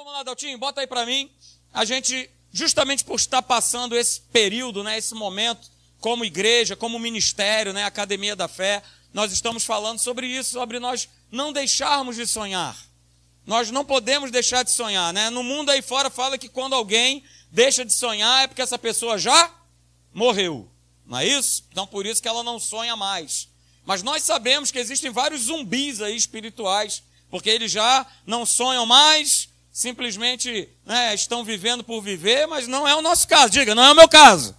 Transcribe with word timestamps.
vamos 0.00 0.14
lá, 0.14 0.22
Daltinho, 0.22 0.56
bota 0.56 0.80
aí 0.80 0.86
para 0.86 1.04
mim. 1.04 1.30
A 1.74 1.84
gente, 1.84 2.30
justamente 2.50 3.04
por 3.04 3.16
estar 3.16 3.42
passando 3.42 3.94
esse 3.94 4.22
período, 4.32 4.82
né, 4.82 4.96
esse 4.96 5.14
momento, 5.14 5.70
como 6.00 6.24
igreja, 6.24 6.74
como 6.74 6.98
ministério, 6.98 7.74
né, 7.74 7.84
Academia 7.84 8.34
da 8.34 8.48
Fé, 8.48 8.82
nós 9.12 9.30
estamos 9.30 9.62
falando 9.62 9.98
sobre 9.98 10.26
isso, 10.26 10.52
sobre 10.52 10.78
nós 10.78 11.06
não 11.30 11.52
deixarmos 11.52 12.16
de 12.16 12.26
sonhar. 12.26 12.78
Nós 13.44 13.70
não 13.70 13.84
podemos 13.84 14.30
deixar 14.30 14.62
de 14.62 14.70
sonhar, 14.70 15.12
né? 15.12 15.28
No 15.28 15.42
mundo 15.42 15.70
aí 15.70 15.82
fora 15.82 16.08
fala 16.08 16.38
que 16.38 16.48
quando 16.48 16.74
alguém 16.74 17.22
deixa 17.50 17.84
de 17.84 17.92
sonhar 17.92 18.44
é 18.44 18.46
porque 18.46 18.62
essa 18.62 18.78
pessoa 18.78 19.18
já 19.18 19.52
morreu. 20.14 20.70
Não 21.04 21.18
é 21.18 21.26
isso? 21.26 21.64
Então 21.70 21.86
por 21.86 22.06
isso 22.06 22.22
que 22.22 22.28
ela 22.28 22.44
não 22.44 22.58
sonha 22.58 22.96
mais. 22.96 23.48
Mas 23.84 24.02
nós 24.02 24.22
sabemos 24.22 24.70
que 24.70 24.78
existem 24.78 25.10
vários 25.10 25.42
zumbis 25.42 26.00
aí 26.00 26.16
espirituais, 26.16 27.02
porque 27.30 27.50
eles 27.50 27.72
já 27.72 28.06
não 28.24 28.46
sonham 28.46 28.86
mais, 28.86 29.50
simplesmente 29.80 30.68
né, 30.84 31.14
estão 31.14 31.42
vivendo 31.42 31.82
por 31.82 32.02
viver, 32.02 32.46
mas 32.46 32.68
não 32.68 32.86
é 32.86 32.94
o 32.94 33.00
nosso 33.00 33.26
caso. 33.26 33.48
Diga, 33.50 33.74
não 33.74 33.82
é 33.82 33.92
o 33.92 33.94
meu 33.94 34.06
caso. 34.06 34.54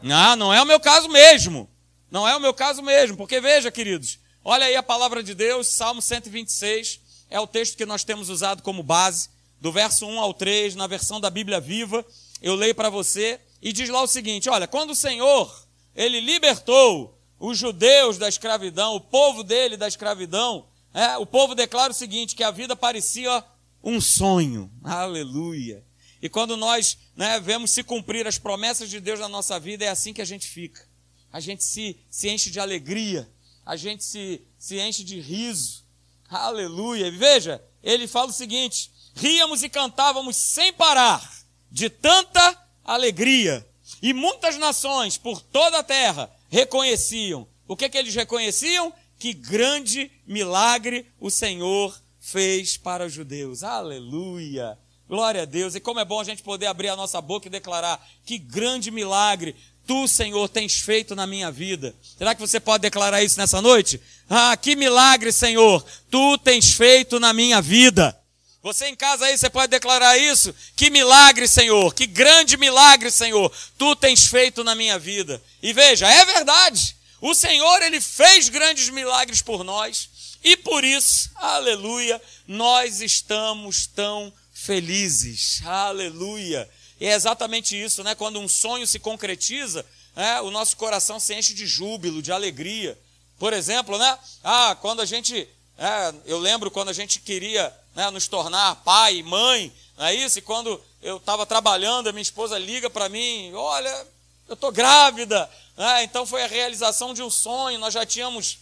Não, 0.00 0.34
não 0.36 0.54
é 0.54 0.62
o 0.62 0.64
meu 0.64 0.80
caso 0.80 1.06
mesmo. 1.06 1.68
Não 2.10 2.26
é 2.26 2.34
o 2.34 2.40
meu 2.40 2.54
caso 2.54 2.80
mesmo, 2.80 3.14
porque 3.14 3.42
veja, 3.42 3.70
queridos, 3.70 4.18
olha 4.42 4.64
aí 4.64 4.74
a 4.74 4.82
palavra 4.82 5.22
de 5.22 5.34
Deus, 5.34 5.66
Salmo 5.66 6.00
126, 6.00 6.98
é 7.28 7.38
o 7.38 7.46
texto 7.46 7.76
que 7.76 7.84
nós 7.84 8.04
temos 8.04 8.30
usado 8.30 8.62
como 8.62 8.82
base, 8.82 9.28
do 9.60 9.70
verso 9.70 10.06
1 10.06 10.18
ao 10.18 10.32
3, 10.32 10.74
na 10.76 10.86
versão 10.86 11.20
da 11.20 11.28
Bíblia 11.28 11.60
Viva. 11.60 12.02
Eu 12.40 12.54
leio 12.54 12.74
para 12.74 12.88
você 12.88 13.38
e 13.60 13.70
diz 13.70 13.90
lá 13.90 14.00
o 14.00 14.06
seguinte: 14.06 14.48
olha, 14.48 14.66
quando 14.66 14.90
o 14.90 14.96
Senhor, 14.96 15.54
ele 15.94 16.20
libertou 16.20 17.18
os 17.38 17.58
judeus 17.58 18.16
da 18.16 18.28
escravidão, 18.28 18.94
o 18.94 19.00
povo 19.00 19.42
dele 19.42 19.76
da 19.76 19.88
escravidão, 19.88 20.66
é, 20.94 21.18
o 21.18 21.26
povo 21.26 21.54
declara 21.54 21.92
o 21.92 21.94
seguinte: 21.94 22.34
que 22.34 22.44
a 22.44 22.50
vida 22.50 22.74
parecia 22.74 23.44
um 23.84 24.00
sonho. 24.00 24.72
Aleluia. 24.82 25.84
E 26.20 26.28
quando 26.28 26.56
nós 26.56 26.96
né, 27.14 27.38
vemos 27.38 27.70
se 27.70 27.84
cumprir 27.84 28.26
as 28.26 28.38
promessas 28.38 28.88
de 28.88 28.98
Deus 28.98 29.20
na 29.20 29.28
nossa 29.28 29.60
vida, 29.60 29.84
é 29.84 29.88
assim 29.88 30.14
que 30.14 30.22
a 30.22 30.24
gente 30.24 30.46
fica. 30.46 30.88
A 31.30 31.38
gente 31.38 31.62
se, 31.62 31.98
se 32.08 32.30
enche 32.30 32.50
de 32.50 32.58
alegria, 32.58 33.30
a 33.66 33.76
gente 33.76 34.02
se, 34.02 34.42
se 34.58 34.80
enche 34.80 35.04
de 35.04 35.20
riso. 35.20 35.84
Aleluia. 36.30 37.10
Veja, 37.10 37.62
ele 37.82 38.06
fala 38.06 38.30
o 38.30 38.32
seguinte: 38.32 38.90
ríamos 39.14 39.62
e 39.62 39.68
cantávamos 39.68 40.36
sem 40.36 40.72
parar, 40.72 41.30
de 41.70 41.90
tanta 41.90 42.58
alegria. 42.82 43.66
E 44.00 44.14
muitas 44.14 44.56
nações 44.56 45.18
por 45.18 45.42
toda 45.42 45.80
a 45.80 45.82
terra 45.82 46.30
reconheciam. 46.48 47.46
O 47.68 47.76
que, 47.76 47.88
que 47.88 47.98
eles 47.98 48.14
reconheciam? 48.14 48.92
Que 49.18 49.34
grande 49.34 50.10
milagre 50.26 51.06
o 51.20 51.30
Senhor 51.30 52.00
fez 52.24 52.76
para 52.76 53.04
os 53.04 53.12
judeus. 53.12 53.62
Aleluia. 53.62 54.78
Glória 55.06 55.42
a 55.42 55.44
Deus. 55.44 55.74
E 55.74 55.80
como 55.80 56.00
é 56.00 56.04
bom 56.04 56.20
a 56.20 56.24
gente 56.24 56.42
poder 56.42 56.66
abrir 56.66 56.88
a 56.88 56.96
nossa 56.96 57.20
boca 57.20 57.46
e 57.46 57.50
declarar: 57.50 58.04
que 58.24 58.38
grande 58.38 58.90
milagre 58.90 59.54
tu, 59.86 60.08
Senhor, 60.08 60.48
tens 60.48 60.80
feito 60.80 61.14
na 61.14 61.26
minha 61.26 61.50
vida. 61.50 61.94
Será 62.16 62.34
que 62.34 62.40
você 62.40 62.58
pode 62.58 62.80
declarar 62.80 63.22
isso 63.22 63.38
nessa 63.38 63.60
noite? 63.60 64.00
Ah, 64.30 64.56
que 64.56 64.74
milagre, 64.74 65.30
Senhor, 65.30 65.84
tu 66.10 66.38
tens 66.38 66.72
feito 66.72 67.20
na 67.20 67.34
minha 67.34 67.60
vida. 67.60 68.18
Você 68.62 68.86
em 68.86 68.96
casa 68.96 69.26
aí, 69.26 69.36
você 69.36 69.50
pode 69.50 69.70
declarar 69.70 70.16
isso? 70.16 70.54
Que 70.74 70.88
milagre, 70.88 71.46
Senhor, 71.46 71.94
que 71.94 72.06
grande 72.06 72.56
milagre, 72.56 73.10
Senhor, 73.10 73.52
tu 73.76 73.94
tens 73.94 74.24
feito 74.24 74.64
na 74.64 74.74
minha 74.74 74.98
vida. 74.98 75.42
E 75.62 75.74
veja, 75.74 76.08
é 76.08 76.24
verdade. 76.24 76.96
O 77.20 77.34
Senhor, 77.34 77.82
ele 77.82 78.00
fez 78.00 78.48
grandes 78.48 78.88
milagres 78.88 79.42
por 79.42 79.62
nós. 79.62 80.08
E 80.44 80.58
por 80.58 80.84
isso, 80.84 81.30
aleluia, 81.36 82.20
nós 82.46 83.00
estamos 83.00 83.86
tão 83.86 84.30
felizes. 84.52 85.62
Aleluia. 85.64 86.68
E 87.00 87.06
é 87.06 87.14
exatamente 87.14 87.74
isso, 87.82 88.04
né? 88.04 88.14
Quando 88.14 88.38
um 88.38 88.46
sonho 88.46 88.86
se 88.86 88.98
concretiza, 88.98 89.84
né? 90.14 90.42
o 90.42 90.50
nosso 90.50 90.76
coração 90.76 91.18
se 91.18 91.34
enche 91.34 91.54
de 91.54 91.66
júbilo, 91.66 92.20
de 92.20 92.30
alegria. 92.30 92.98
Por 93.38 93.54
exemplo, 93.54 93.96
né? 93.98 94.18
Ah, 94.42 94.76
quando 94.80 95.00
a 95.00 95.06
gente. 95.06 95.48
É, 95.78 96.14
eu 96.26 96.38
lembro 96.38 96.70
quando 96.70 96.90
a 96.90 96.92
gente 96.92 97.20
queria 97.20 97.74
né, 97.96 98.08
nos 98.10 98.28
tornar 98.28 98.76
pai, 98.84 99.22
mãe, 99.22 99.72
não 99.96 100.06
é 100.06 100.14
isso? 100.14 100.38
E 100.38 100.42
quando 100.42 100.80
eu 101.02 101.16
estava 101.16 101.44
trabalhando, 101.44 102.08
a 102.08 102.12
minha 102.12 102.22
esposa 102.22 102.58
liga 102.58 102.90
para 102.90 103.08
mim: 103.08 103.50
Olha, 103.54 104.06
eu 104.46 104.54
estou 104.54 104.70
grávida. 104.70 105.50
É, 105.76 106.04
então 106.04 106.26
foi 106.26 106.44
a 106.44 106.46
realização 106.46 107.14
de 107.14 107.22
um 107.22 107.30
sonho. 107.30 107.78
Nós 107.78 107.94
já 107.94 108.04
tínhamos 108.04 108.58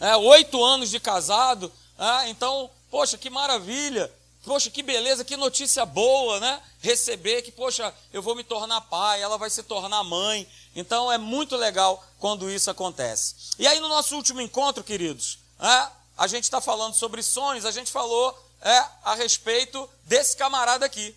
é, 0.00 0.16
oito 0.16 0.62
anos 0.64 0.90
de 0.90 1.00
casado. 1.00 1.72
É, 1.98 2.28
então, 2.28 2.70
poxa, 2.90 3.16
que 3.16 3.30
maravilha. 3.30 4.12
Poxa, 4.44 4.70
que 4.70 4.82
beleza, 4.82 5.24
que 5.24 5.36
notícia 5.36 5.84
boa, 5.84 6.38
né? 6.38 6.62
Receber 6.80 7.42
que, 7.42 7.50
poxa, 7.50 7.92
eu 8.12 8.22
vou 8.22 8.36
me 8.36 8.44
tornar 8.44 8.80
pai, 8.82 9.20
ela 9.20 9.36
vai 9.36 9.50
se 9.50 9.62
tornar 9.64 10.04
mãe. 10.04 10.46
Então 10.76 11.10
é 11.10 11.18
muito 11.18 11.56
legal 11.56 12.04
quando 12.20 12.48
isso 12.48 12.70
acontece. 12.70 13.34
E 13.58 13.66
aí 13.66 13.80
no 13.80 13.88
nosso 13.88 14.14
último 14.14 14.40
encontro, 14.40 14.84
queridos, 14.84 15.40
é, 15.58 15.88
a 16.16 16.28
gente 16.28 16.44
está 16.44 16.60
falando 16.60 16.94
sobre 16.94 17.24
sonhos, 17.24 17.64
a 17.64 17.72
gente 17.72 17.90
falou 17.90 18.38
é, 18.62 18.84
a 19.02 19.14
respeito 19.16 19.88
desse 20.04 20.36
camarada 20.36 20.86
aqui. 20.86 21.14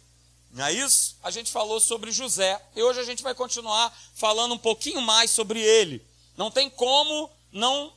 Não 0.51 0.65
é 0.65 0.73
isso? 0.73 1.15
A 1.21 1.29
gente 1.29 1.51
falou 1.51 1.79
sobre 1.79 2.11
José. 2.11 2.59
E 2.75 2.81
hoje 2.81 2.99
a 2.99 3.03
gente 3.03 3.21
vai 3.21 3.35
continuar 3.35 3.95
falando 4.15 4.55
um 4.55 4.57
pouquinho 4.57 5.01
mais 5.01 5.29
sobre 5.29 5.61
ele. 5.61 6.03
Não 6.35 6.49
tem 6.49 6.69
como 6.69 7.29
não 7.51 7.93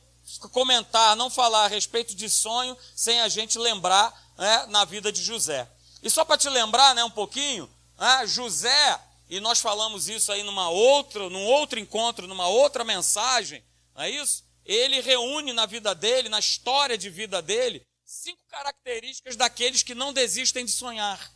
comentar, 0.51 1.15
não 1.15 1.29
falar 1.29 1.65
a 1.65 1.67
respeito 1.67 2.15
de 2.15 2.29
sonho 2.29 2.77
sem 2.95 3.21
a 3.21 3.27
gente 3.27 3.57
lembrar 3.57 4.13
né, 4.37 4.65
na 4.67 4.85
vida 4.85 5.11
de 5.11 5.21
José. 5.21 5.69
E 6.01 6.09
só 6.09 6.25
para 6.25 6.37
te 6.37 6.49
lembrar 6.49 6.93
né, 6.95 7.03
um 7.03 7.09
pouquinho, 7.09 7.69
né, 7.97 8.25
José 8.27 8.99
e 9.29 9.39
nós 9.39 9.59
falamos 9.59 10.07
isso 10.07 10.31
aí 10.31 10.43
numa 10.43 10.69
outra, 10.69 11.29
num 11.29 11.43
outro 11.43 11.79
encontro, 11.79 12.27
numa 12.27 12.47
outra 12.47 12.83
mensagem, 12.83 13.63
não 13.95 14.03
é 14.03 14.09
isso? 14.09 14.43
Ele 14.65 15.01
reúne 15.01 15.53
na 15.53 15.65
vida 15.65 15.95
dele, 15.95 16.29
na 16.29 16.39
história 16.39 16.97
de 16.97 17.09
vida 17.09 17.41
dele, 17.41 17.85
cinco 18.05 18.41
características 18.47 19.35
daqueles 19.35 19.81
que 19.81 19.95
não 19.95 20.13
desistem 20.13 20.65
de 20.65 20.71
sonhar. 20.71 21.31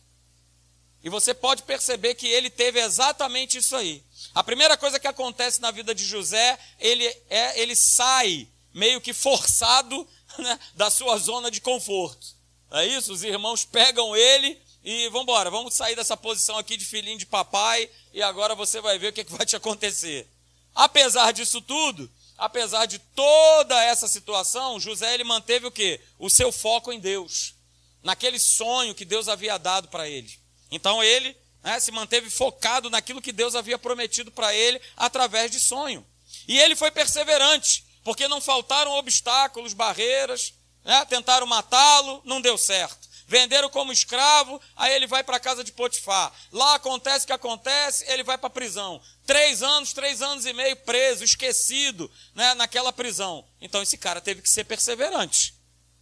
E 1.02 1.08
você 1.08 1.32
pode 1.32 1.62
perceber 1.62 2.14
que 2.14 2.26
ele 2.26 2.50
teve 2.50 2.80
exatamente 2.80 3.58
isso 3.58 3.74
aí. 3.76 4.04
A 4.34 4.44
primeira 4.44 4.76
coisa 4.76 4.98
que 4.98 5.06
acontece 5.06 5.60
na 5.60 5.70
vida 5.70 5.94
de 5.94 6.04
José, 6.04 6.58
ele, 6.78 7.04
é, 7.28 7.60
ele 7.60 7.74
sai 7.74 8.48
meio 8.78 9.00
que 9.00 9.12
forçado 9.12 10.08
né, 10.38 10.58
da 10.74 10.88
sua 10.88 11.18
zona 11.18 11.50
de 11.50 11.60
conforto. 11.60 12.38
É 12.70 12.86
isso? 12.86 13.12
Os 13.12 13.24
irmãos 13.24 13.64
pegam 13.64 14.14
ele 14.14 14.60
e 14.84 15.08
vamos 15.08 15.22
embora, 15.22 15.50
vamos 15.50 15.74
sair 15.74 15.96
dessa 15.96 16.16
posição 16.16 16.56
aqui 16.56 16.76
de 16.76 16.84
filhinho 16.84 17.18
de 17.18 17.26
papai 17.26 17.90
e 18.14 18.22
agora 18.22 18.54
você 18.54 18.80
vai 18.80 18.98
ver 18.98 19.08
o 19.08 19.12
que, 19.12 19.22
é 19.22 19.24
que 19.24 19.32
vai 19.32 19.44
te 19.44 19.56
acontecer. 19.56 20.28
Apesar 20.74 21.32
disso 21.32 21.60
tudo, 21.60 22.10
apesar 22.36 22.86
de 22.86 22.98
toda 22.98 23.82
essa 23.82 24.06
situação, 24.06 24.78
José 24.78 25.12
ele 25.12 25.24
manteve 25.24 25.66
o 25.66 25.72
quê? 25.72 26.00
O 26.18 26.30
seu 26.30 26.52
foco 26.52 26.92
em 26.92 27.00
Deus, 27.00 27.54
naquele 28.02 28.38
sonho 28.38 28.94
que 28.94 29.04
Deus 29.04 29.28
havia 29.28 29.58
dado 29.58 29.88
para 29.88 30.08
ele. 30.08 30.38
Então 30.70 31.02
ele 31.02 31.36
né, 31.64 31.80
se 31.80 31.90
manteve 31.90 32.30
focado 32.30 32.88
naquilo 32.88 33.22
que 33.22 33.32
Deus 33.32 33.56
havia 33.56 33.78
prometido 33.78 34.30
para 34.30 34.54
ele 34.54 34.80
através 34.96 35.50
de 35.50 35.58
sonho. 35.58 36.06
E 36.46 36.58
ele 36.58 36.76
foi 36.76 36.90
perseverante, 36.90 37.84
porque 38.08 38.26
não 38.26 38.40
faltaram 38.40 38.92
obstáculos, 38.92 39.74
barreiras, 39.74 40.54
né, 40.82 41.04
tentaram 41.04 41.46
matá-lo, 41.46 42.22
não 42.24 42.40
deu 42.40 42.56
certo 42.56 43.06
venderam 43.26 43.68
como 43.68 43.92
escravo, 43.92 44.58
aí 44.74 44.94
ele 44.94 45.06
vai 45.06 45.22
para 45.22 45.36
a 45.36 45.40
casa 45.40 45.62
de 45.62 45.70
Potifar. 45.70 46.32
Lá 46.50 46.76
acontece 46.76 47.24
o 47.24 47.26
que 47.26 47.32
acontece, 47.34 48.10
ele 48.10 48.22
vai 48.22 48.38
para 48.38 48.46
a 48.46 48.50
prisão. 48.50 48.98
Três 49.26 49.62
anos, 49.62 49.92
três 49.92 50.22
anos 50.22 50.46
e 50.46 50.54
meio 50.54 50.74
preso, 50.76 51.22
esquecido 51.22 52.10
né, 52.34 52.54
naquela 52.54 52.90
prisão. 52.90 53.46
Então 53.60 53.82
esse 53.82 53.98
cara 53.98 54.22
teve 54.22 54.40
que 54.40 54.48
ser 54.48 54.64
perseverante. 54.64 55.52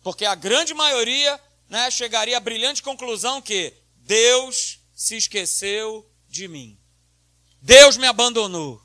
Porque 0.05 0.25
a 0.25 0.37
grande 0.37 0.73
maioria 0.73 1.41
né, 1.69 1.91
chegaria 1.91 2.37
à 2.37 2.41
brilhante 2.41 2.81
conclusão 2.81 3.43
que 3.43 3.75
Deus 3.97 4.79
se 4.95 5.17
esqueceu 5.17 6.09
de 6.29 6.47
mim. 6.47 6.79
Deus 7.61 7.97
me 7.97 8.07
abandonou. 8.07 8.81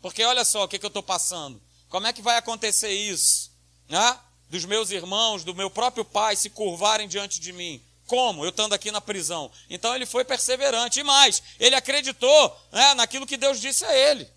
Porque 0.00 0.22
olha 0.22 0.44
só 0.44 0.62
o 0.62 0.68
que, 0.68 0.78
que 0.78 0.86
eu 0.86 0.88
estou 0.88 1.02
passando. 1.02 1.60
Como 1.92 2.08
é 2.08 2.12
que 2.12 2.20
vai 2.20 2.36
acontecer 2.36 2.90
isso? 2.90 3.52
Né? 3.88 4.18
dos 4.52 4.66
meus 4.66 4.90
irmãos, 4.90 5.44
do 5.44 5.54
meu 5.54 5.70
próprio 5.70 6.04
pai 6.04 6.36
se 6.36 6.50
curvarem 6.50 7.08
diante 7.08 7.40
de 7.40 7.54
mim. 7.54 7.82
Como? 8.06 8.44
Eu 8.44 8.50
estando 8.50 8.74
aqui 8.74 8.90
na 8.90 9.00
prisão. 9.00 9.50
Então 9.70 9.96
ele 9.96 10.04
foi 10.04 10.26
perseverante. 10.26 11.00
E 11.00 11.02
mais, 11.02 11.42
ele 11.58 11.74
acreditou 11.74 12.54
né, 12.70 12.92
naquilo 12.92 13.26
que 13.26 13.38
Deus 13.38 13.58
disse 13.58 13.82
a 13.86 13.96
ele. 13.96 14.28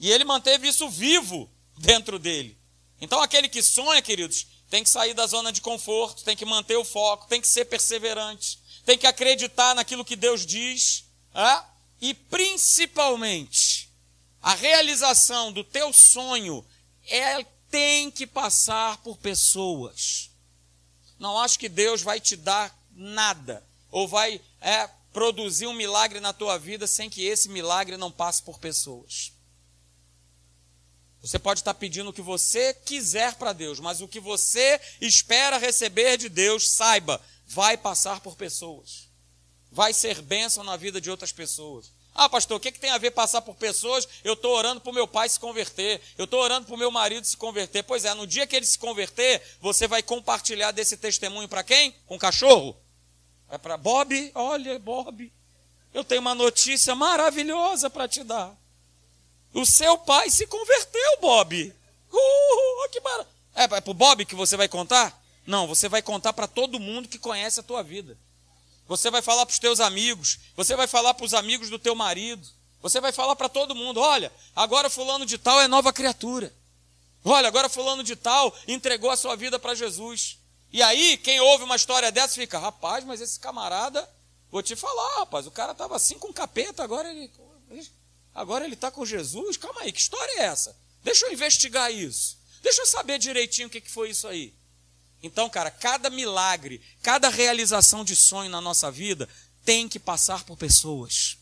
E 0.00 0.10
ele 0.10 0.24
manteve 0.24 0.66
isso 0.66 0.90
vivo 0.90 1.48
dentro 1.78 2.18
dele. 2.18 2.58
Então 3.00 3.22
aquele 3.22 3.48
que 3.48 3.62
sonha, 3.62 4.02
queridos, 4.02 4.44
tem 4.68 4.82
que 4.82 4.90
sair 4.90 5.14
da 5.14 5.24
zona 5.24 5.52
de 5.52 5.60
conforto, 5.60 6.24
tem 6.24 6.36
que 6.36 6.44
manter 6.44 6.76
o 6.76 6.84
foco, 6.84 7.28
tem 7.28 7.40
que 7.40 7.46
ser 7.46 7.66
perseverante, 7.66 8.58
tem 8.84 8.98
que 8.98 9.06
acreditar 9.06 9.72
naquilo 9.72 10.04
que 10.04 10.16
Deus 10.16 10.44
diz. 10.44 11.04
Né? 11.32 11.64
E 12.00 12.12
principalmente, 12.12 13.88
a 14.42 14.52
realização 14.52 15.52
do 15.52 15.62
teu 15.62 15.92
sonho 15.92 16.66
é 17.08 17.44
tem 17.70 18.10
que 18.10 18.26
passar 18.26 18.98
por 18.98 19.16
pessoas. 19.16 20.30
Não 21.18 21.38
acho 21.38 21.58
que 21.58 21.68
Deus 21.68 22.02
vai 22.02 22.20
te 22.20 22.36
dar 22.36 22.76
nada 22.92 23.64
ou 23.90 24.06
vai 24.06 24.40
é, 24.60 24.88
produzir 25.12 25.66
um 25.66 25.72
milagre 25.72 26.20
na 26.20 26.32
tua 26.32 26.58
vida 26.58 26.86
sem 26.86 27.08
que 27.08 27.24
esse 27.24 27.48
milagre 27.48 27.96
não 27.96 28.10
passe 28.10 28.42
por 28.42 28.58
pessoas. 28.58 29.32
Você 31.22 31.38
pode 31.38 31.60
estar 31.60 31.72
pedindo 31.72 32.10
o 32.10 32.12
que 32.12 32.20
você 32.20 32.74
quiser 32.74 33.36
para 33.36 33.54
Deus, 33.54 33.80
mas 33.80 34.02
o 34.02 34.08
que 34.08 34.20
você 34.20 34.78
espera 35.00 35.56
receber 35.56 36.18
de 36.18 36.28
Deus, 36.28 36.68
saiba, 36.68 37.18
vai 37.46 37.78
passar 37.78 38.20
por 38.20 38.36
pessoas. 38.36 39.08
Vai 39.72 39.94
ser 39.94 40.20
bênção 40.20 40.62
na 40.62 40.76
vida 40.76 41.00
de 41.00 41.10
outras 41.10 41.32
pessoas. 41.32 41.90
Ah, 42.14 42.28
pastor, 42.28 42.58
o 42.58 42.60
que, 42.60 42.70
que 42.70 42.78
tem 42.78 42.90
a 42.90 42.98
ver 42.98 43.10
passar 43.10 43.42
por 43.42 43.56
pessoas? 43.56 44.08
Eu 44.22 44.34
estou 44.34 44.54
orando 44.54 44.80
para 44.80 44.90
o 44.90 44.94
meu 44.94 45.06
pai 45.08 45.28
se 45.28 45.40
converter, 45.40 46.00
eu 46.16 46.26
estou 46.26 46.40
orando 46.40 46.64
para 46.64 46.74
o 46.74 46.78
meu 46.78 46.90
marido 46.90 47.26
se 47.26 47.36
converter. 47.36 47.82
Pois 47.82 48.04
é, 48.04 48.14
no 48.14 48.24
dia 48.24 48.46
que 48.46 48.54
ele 48.54 48.64
se 48.64 48.78
converter, 48.78 49.42
você 49.60 49.88
vai 49.88 50.00
compartilhar 50.00 50.70
desse 50.70 50.96
testemunho 50.96 51.48
para 51.48 51.64
quem? 51.64 51.92
Com 52.06 52.14
um 52.14 52.18
cachorro? 52.18 52.76
É 53.50 53.58
para 53.58 53.76
Bob? 53.76 54.30
Olha, 54.34 54.78
Bob, 54.78 55.32
eu 55.92 56.04
tenho 56.04 56.20
uma 56.20 56.36
notícia 56.36 56.94
maravilhosa 56.94 57.90
para 57.90 58.06
te 58.06 58.22
dar. 58.22 58.56
O 59.52 59.66
seu 59.66 59.98
pai 59.98 60.30
se 60.30 60.46
converteu, 60.46 61.18
Bob. 61.20 61.74
Uh, 62.12 62.88
que 62.90 63.00
maravilha. 63.00 63.34
É, 63.56 63.64
é 63.64 63.68
para 63.68 63.90
o 63.90 63.94
Bob 63.94 64.24
que 64.24 64.34
você 64.36 64.56
vai 64.56 64.68
contar? 64.68 65.20
Não, 65.46 65.66
você 65.66 65.88
vai 65.88 66.00
contar 66.00 66.32
para 66.32 66.46
todo 66.46 66.80
mundo 66.80 67.08
que 67.08 67.18
conhece 67.18 67.58
a 67.58 67.62
tua 67.62 67.82
vida. 67.82 68.16
Você 68.86 69.10
vai 69.10 69.22
falar 69.22 69.46
para 69.46 69.52
os 69.52 69.58
teus 69.58 69.80
amigos, 69.80 70.38
você 70.54 70.76
vai 70.76 70.86
falar 70.86 71.14
para 71.14 71.24
os 71.24 71.32
amigos 71.34 71.70
do 71.70 71.78
teu 71.78 71.94
marido, 71.94 72.46
você 72.82 73.00
vai 73.00 73.12
falar 73.12 73.34
para 73.34 73.48
todo 73.48 73.74
mundo: 73.74 73.98
olha, 73.98 74.30
agora 74.54 74.90
fulano 74.90 75.24
de 75.24 75.38
tal 75.38 75.60
é 75.60 75.66
nova 75.66 75.92
criatura. 75.92 76.54
Olha, 77.24 77.48
agora 77.48 77.70
fulano 77.70 78.04
de 78.04 78.14
tal 78.14 78.54
entregou 78.68 79.10
a 79.10 79.16
sua 79.16 79.34
vida 79.36 79.58
para 79.58 79.74
Jesus. 79.74 80.38
E 80.70 80.82
aí, 80.82 81.16
quem 81.16 81.40
ouve 81.40 81.64
uma 81.64 81.76
história 81.76 82.12
dessa 82.12 82.34
fica: 82.34 82.58
rapaz, 82.58 83.02
mas 83.04 83.22
esse 83.22 83.40
camarada, 83.40 84.06
vou 84.50 84.62
te 84.62 84.76
falar, 84.76 85.20
rapaz, 85.20 85.46
o 85.46 85.50
cara 85.50 85.72
estava 85.72 85.96
assim 85.96 86.18
com 86.18 86.32
capeta, 86.32 86.84
agora 86.84 87.08
ele. 87.10 87.30
Agora 88.34 88.64
ele 88.64 88.74
está 88.74 88.90
com 88.90 89.06
Jesus? 89.06 89.56
Calma 89.56 89.82
aí, 89.82 89.92
que 89.92 90.00
história 90.00 90.40
é 90.40 90.44
essa? 90.44 90.76
Deixa 91.02 91.24
eu 91.26 91.32
investigar 91.32 91.92
isso. 91.92 92.36
Deixa 92.60 92.82
eu 92.82 92.86
saber 92.86 93.18
direitinho 93.18 93.68
o 93.68 93.70
que 93.70 93.80
foi 93.88 94.10
isso 94.10 94.26
aí. 94.26 94.52
Então, 95.24 95.48
cara, 95.48 95.70
cada 95.70 96.10
milagre, 96.10 96.82
cada 97.02 97.30
realização 97.30 98.04
de 98.04 98.14
sonho 98.14 98.50
na 98.50 98.60
nossa 98.60 98.90
vida 98.90 99.26
tem 99.64 99.88
que 99.88 99.98
passar 99.98 100.44
por 100.44 100.54
pessoas. 100.54 101.38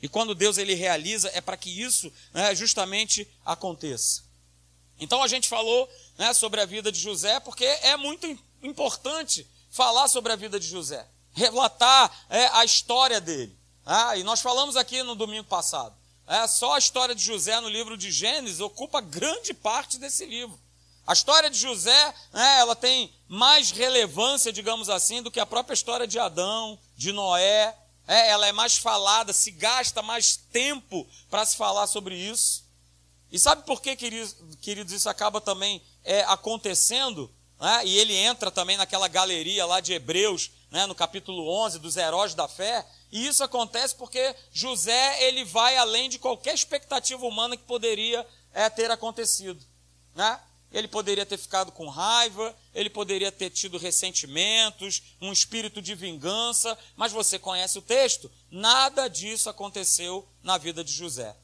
E 0.00 0.08
quando 0.08 0.34
Deus 0.34 0.56
ele 0.56 0.72
realiza, 0.72 1.30
é 1.34 1.42
para 1.42 1.54
que 1.54 1.68
isso 1.68 2.10
né, 2.32 2.54
justamente 2.54 3.28
aconteça. 3.44 4.22
Então 4.98 5.22
a 5.22 5.28
gente 5.28 5.50
falou 5.50 5.86
né, 6.16 6.32
sobre 6.32 6.62
a 6.62 6.64
vida 6.64 6.90
de 6.90 6.98
José, 6.98 7.38
porque 7.40 7.66
é 7.66 7.94
muito 7.98 8.26
importante 8.62 9.46
falar 9.70 10.08
sobre 10.08 10.32
a 10.32 10.36
vida 10.36 10.58
de 10.58 10.66
José, 10.66 11.06
relatar 11.34 12.10
é, 12.30 12.46
a 12.54 12.64
história 12.64 13.20
dele. 13.20 13.54
Ah, 13.84 14.16
e 14.16 14.22
nós 14.22 14.40
falamos 14.40 14.76
aqui 14.76 15.02
no 15.02 15.14
domingo 15.14 15.44
passado. 15.44 15.94
É, 16.26 16.46
só 16.46 16.72
a 16.72 16.78
história 16.78 17.14
de 17.14 17.22
José 17.22 17.60
no 17.60 17.68
livro 17.68 17.98
de 17.98 18.10
Gênesis 18.10 18.60
ocupa 18.60 19.02
grande 19.02 19.52
parte 19.52 19.98
desse 19.98 20.24
livro. 20.24 20.58
A 21.06 21.12
história 21.12 21.48
de 21.48 21.58
José, 21.58 22.14
né, 22.32 22.58
ela 22.58 22.74
tem 22.74 23.14
mais 23.28 23.70
relevância, 23.70 24.52
digamos 24.52 24.88
assim, 24.88 25.22
do 25.22 25.30
que 25.30 25.38
a 25.38 25.46
própria 25.46 25.74
história 25.74 26.06
de 26.06 26.18
Adão, 26.18 26.78
de 26.96 27.12
Noé. 27.12 27.76
É, 28.08 28.28
ela 28.30 28.46
é 28.46 28.52
mais 28.52 28.76
falada, 28.76 29.32
se 29.32 29.50
gasta 29.52 30.02
mais 30.02 30.36
tempo 30.36 31.06
para 31.30 31.44
se 31.44 31.56
falar 31.56 31.86
sobre 31.86 32.16
isso. 32.16 32.64
E 33.30 33.38
sabe 33.38 33.64
por 33.64 33.80
que, 33.80 33.96
queridos, 33.96 34.92
isso 34.92 35.08
acaba 35.08 35.40
também 35.40 35.82
é, 36.04 36.22
acontecendo? 36.24 37.32
Né? 37.60 37.82
E 37.84 37.98
ele 37.98 38.14
entra 38.14 38.50
também 38.50 38.76
naquela 38.76 39.08
galeria 39.08 39.66
lá 39.66 39.80
de 39.80 39.92
Hebreus, 39.92 40.50
né, 40.70 40.86
no 40.86 40.94
capítulo 40.94 41.48
11, 41.48 41.78
dos 41.78 41.96
heróis 41.96 42.34
da 42.34 42.48
fé. 42.48 42.86
E 43.10 43.26
isso 43.26 43.42
acontece 43.44 43.94
porque 43.94 44.34
José 44.52 45.22
ele 45.24 45.44
vai 45.44 45.76
além 45.76 46.08
de 46.08 46.18
qualquer 46.18 46.54
expectativa 46.54 47.24
humana 47.24 47.56
que 47.56 47.62
poderia 47.62 48.26
é, 48.52 48.68
ter 48.68 48.90
acontecido. 48.90 49.64
Né? 50.14 50.40
Ele 50.72 50.88
poderia 50.88 51.24
ter 51.24 51.38
ficado 51.38 51.72
com 51.72 51.88
raiva, 51.88 52.54
ele 52.74 52.90
poderia 52.90 53.32
ter 53.32 53.50
tido 53.50 53.78
ressentimentos, 53.78 55.02
um 55.20 55.32
espírito 55.32 55.80
de 55.80 55.94
vingança, 55.94 56.76
mas 56.96 57.12
você 57.12 57.38
conhece 57.38 57.78
o 57.78 57.82
texto, 57.82 58.30
nada 58.50 59.08
disso 59.08 59.48
aconteceu 59.48 60.28
na 60.42 60.58
vida 60.58 60.82
de 60.84 60.92
José. 60.92 61.34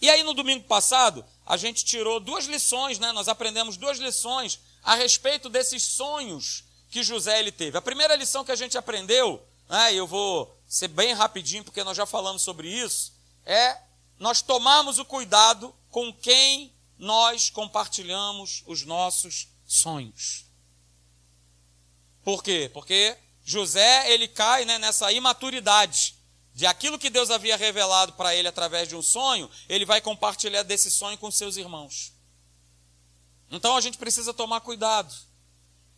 E 0.00 0.10
aí 0.10 0.22
no 0.24 0.34
domingo 0.34 0.64
passado, 0.64 1.24
a 1.46 1.56
gente 1.56 1.84
tirou 1.84 2.18
duas 2.18 2.46
lições, 2.46 2.98
né? 2.98 3.12
Nós 3.12 3.28
aprendemos 3.28 3.76
duas 3.76 3.98
lições 3.98 4.58
a 4.82 4.94
respeito 4.94 5.48
desses 5.48 5.82
sonhos 5.84 6.64
que 6.90 7.02
José 7.02 7.38
ele 7.38 7.52
teve. 7.52 7.78
A 7.78 7.82
primeira 7.82 8.16
lição 8.16 8.44
que 8.44 8.52
a 8.52 8.56
gente 8.56 8.76
aprendeu, 8.76 9.40
né, 9.68 9.94
eu 9.94 10.06
vou 10.06 10.54
ser 10.66 10.88
bem 10.88 11.14
rapidinho 11.14 11.64
porque 11.64 11.84
nós 11.84 11.96
já 11.96 12.04
falamos 12.04 12.42
sobre 12.42 12.68
isso, 12.68 13.12
é 13.46 13.78
nós 14.18 14.42
tomarmos 14.42 14.98
o 14.98 15.04
cuidado 15.04 15.74
com 15.90 16.12
quem 16.12 16.71
nós 17.02 17.50
compartilhamos 17.50 18.62
os 18.64 18.84
nossos 18.84 19.48
sonhos. 19.66 20.46
Por 22.22 22.44
quê? 22.44 22.70
Porque 22.72 23.18
José 23.42 24.08
ele 24.12 24.28
cai 24.28 24.64
né, 24.64 24.78
nessa 24.78 25.10
imaturidade 25.10 26.14
de 26.54 26.64
aquilo 26.64 27.00
que 27.00 27.10
Deus 27.10 27.28
havia 27.28 27.56
revelado 27.56 28.12
para 28.12 28.36
ele 28.36 28.46
através 28.46 28.88
de 28.88 28.94
um 28.94 29.02
sonho, 29.02 29.50
ele 29.68 29.84
vai 29.84 30.00
compartilhar 30.00 30.62
desse 30.62 30.92
sonho 30.92 31.18
com 31.18 31.28
seus 31.28 31.56
irmãos. 31.56 32.12
Então 33.50 33.76
a 33.76 33.80
gente 33.80 33.98
precisa 33.98 34.32
tomar 34.32 34.60
cuidado 34.60 35.12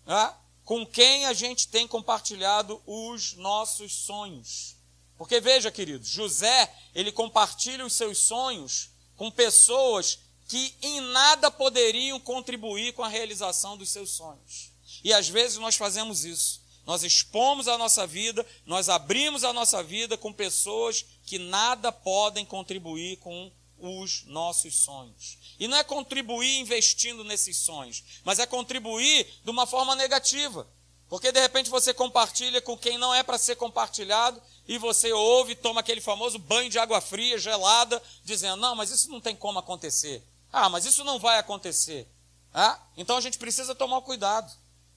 né, 0.07 0.35
com 0.65 0.87
quem 0.87 1.27
a 1.27 1.35
gente 1.35 1.69
tem 1.69 1.87
compartilhado 1.87 2.81
os 2.87 3.35
nossos 3.35 3.93
sonhos. 3.93 4.75
Porque 5.19 5.39
veja, 5.39 5.71
queridos, 5.71 6.09
José 6.09 6.75
ele 6.95 7.13
compartilha 7.13 7.85
os 7.85 7.93
seus 7.93 8.17
sonhos 8.17 8.89
com 9.17 9.31
pessoas 9.31 10.24
que 10.47 10.75
em 10.83 11.01
nada 11.01 11.51
poderiam 11.51 12.21
contribuir 12.21 12.93
com 12.93 13.03
a 13.03 13.09
realização 13.09 13.77
dos 13.77 13.91
seus 13.91 14.11
sonhos. 14.11 14.73
E 15.03 15.13
às 15.13 15.29
vezes 15.29 15.59
nós 15.59 15.77
fazemos 15.77 16.25
isso. 16.25 16.63
Nós 16.87 17.03
expomos 17.03 17.67
a 17.67 17.79
nossa 17.79 18.07
vida, 18.07 18.45
nós 18.67 18.89
abrimos 18.89 19.43
a 19.43 19.53
nossa 19.53 19.83
vida 19.83 20.19
com 20.19 20.33
pessoas 20.33 21.05
que 21.25 21.39
nada 21.39 21.91
podem 21.91 22.45
contribuir 22.45 23.17
com 23.17 23.51
os 23.79 24.25
nossos 24.27 24.75
sonhos. 24.75 25.39
E 25.59 25.67
não 25.67 25.79
é 25.79 25.85
contribuir 25.85 26.59
investindo 26.59 27.25
nesses 27.25 27.57
sonhos, 27.57 28.03
mas 28.23 28.39
é 28.39 28.47
contribuir 28.47 29.27
de 29.43 29.51
uma 29.51 29.67
forma 29.67 29.97
negativa. 29.97 30.69
Porque 31.09 31.33
de 31.33 31.41
repente 31.41 31.71
você 31.71 31.95
compartilha 31.95 32.61
com 32.61 32.77
quem 32.77 32.99
não 32.99 33.15
é 33.15 33.23
para 33.23 33.39
ser 33.39 33.57
compartilhado 33.57 34.41
e 34.67 34.79
você 34.79 35.13
ouve 35.13 35.55
toma 35.55 35.81
aquele 35.81 36.01
famoso 36.01 36.39
banho 36.39 36.71
de 36.71 36.79
água 36.79 37.01
fria, 37.01 37.39
gelada, 37.39 38.03
dizendo: 38.25 38.57
não, 38.57 38.75
mas 38.75 38.91
isso 38.91 39.11
não 39.11 39.21
tem 39.21 39.37
como 39.37 39.59
acontecer. 39.59 40.23
Ah, 40.57 40.69
mas 40.69 40.85
isso 40.85 41.03
não 41.03 41.19
vai 41.19 41.37
acontecer. 41.37 42.09
Ah, 42.55 42.79
então 42.97 43.17
a 43.17 43.21
gente 43.21 43.39
precisa 43.39 43.75
tomar 43.75 44.01
cuidado, 44.03 44.53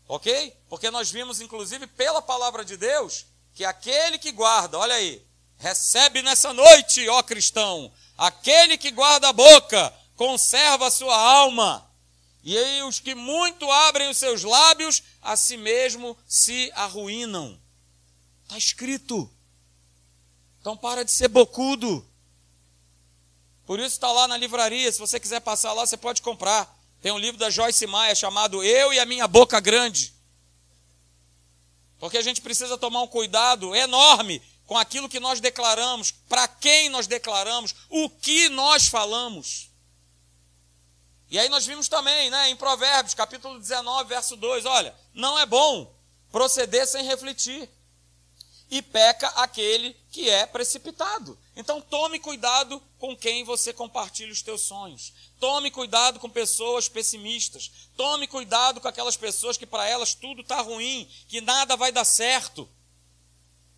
ok? 0.08 0.56
Porque 0.70 0.92
nós 0.92 1.10
vimos, 1.10 1.42
inclusive, 1.42 1.88
pela 1.88 2.22
palavra 2.22 2.64
de 2.64 2.78
Deus, 2.78 3.26
que 3.56 3.66
aquele 3.66 4.20
que 4.20 4.32
guarda, 4.32 4.78
olha 4.78 4.94
aí, 4.94 5.26
recebe 5.58 6.22
nessa 6.22 6.54
noite, 6.54 7.10
ó 7.10 7.24
cristão, 7.24 7.92
aquele 8.16 8.78
que 8.78 8.92
guarda 8.92 9.30
a 9.30 9.34
boca, 9.34 9.92
conserva 10.16 10.86
a 10.86 10.92
sua 10.92 11.20
alma. 11.20 11.92
E 12.44 12.56
aí 12.56 12.84
os 12.84 13.00
que 13.00 13.16
muito 13.16 13.70
abrem 13.72 14.12
os 14.12 14.18
seus 14.18 14.44
lábios, 14.44 15.02
a 15.24 15.36
si 15.36 15.58
mesmo 15.58 16.16
se 16.28 16.72
arruinam. 16.76 17.60
Está 18.44 18.60
escrito. 18.60 19.28
Então 20.62 20.78
para 20.78 21.04
de 21.04 21.12
ser 21.12 21.30
bocudo. 21.30 22.08
Por 23.68 23.80
isso 23.80 23.90
está 23.90 24.10
lá 24.10 24.30
na 24.30 24.38
livraria, 24.38 24.90
se 24.90 24.98
você 24.98 25.20
quiser 25.20 25.42
passar 25.42 25.74
lá, 25.74 25.86
você 25.86 25.98
pode 25.98 26.22
comprar. 26.22 26.74
Tem 27.02 27.12
um 27.12 27.20
livro 27.20 27.38
da 27.38 27.50
Joyce 27.50 27.86
Maia 27.86 28.16
chamado 28.16 28.64
Eu 28.64 28.94
e 28.94 29.00
a 29.00 29.06
Minha 29.06 29.28
Boca 29.28 29.60
Grande. 29.60 30.14
Porque 32.00 32.18
a 32.18 32.22
gente 32.22 32.42
precisa 32.42 32.78
tomar 32.78 33.02
um 33.02 33.08
cuidado 33.08 33.76
enorme 33.76 34.42
com 34.66 34.78
aquilo 34.78 35.10
que 35.10 35.20
nós 35.20 35.42
declaramos, 35.42 36.12
para 36.30 36.48
quem 36.48 36.88
nós 36.88 37.08
declaramos, 37.08 37.76
o 37.90 38.10
que 38.10 38.48
nós 38.48 38.88
falamos. 38.88 39.70
E 41.30 41.38
aí 41.38 41.50
nós 41.50 41.66
vimos 41.66 41.90
também, 41.90 42.30
né, 42.30 42.50
em 42.50 42.56
Provérbios, 42.56 43.14
capítulo 43.14 43.60
19, 43.60 44.08
verso 44.08 44.38
2, 44.38 44.66
olha, 44.66 44.96
não 45.14 45.38
é 45.38 45.46
bom 45.46 45.94
proceder 46.32 46.88
sem 46.88 47.04
refletir. 47.04 47.70
E 48.70 48.82
peca 48.82 49.28
aquele 49.30 49.94
que 50.10 50.30
é 50.30 50.46
precipitado. 50.46 51.38
Então 51.58 51.82
tome 51.82 52.20
cuidado 52.20 52.80
com 53.00 53.18
quem 53.18 53.44
você 53.44 53.74
compartilha 53.74 54.32
os 54.32 54.44
teus 54.44 54.62
sonhos. 54.62 55.12
Tome 55.40 55.72
cuidado 55.72 56.20
com 56.20 56.30
pessoas 56.30 56.88
pessimistas. 56.88 57.90
Tome 57.98 58.28
cuidado 58.28 58.80
com 58.80 58.88
aquelas 58.88 59.18
pessoas 59.18 59.58
que 59.58 59.66
para 59.66 59.88
elas 59.88 60.14
tudo 60.14 60.42
está 60.42 60.62
ruim, 60.62 61.10
que 61.28 61.42
nada 61.42 61.76
vai 61.76 61.92
dar 61.92 62.06
certo. 62.06 62.70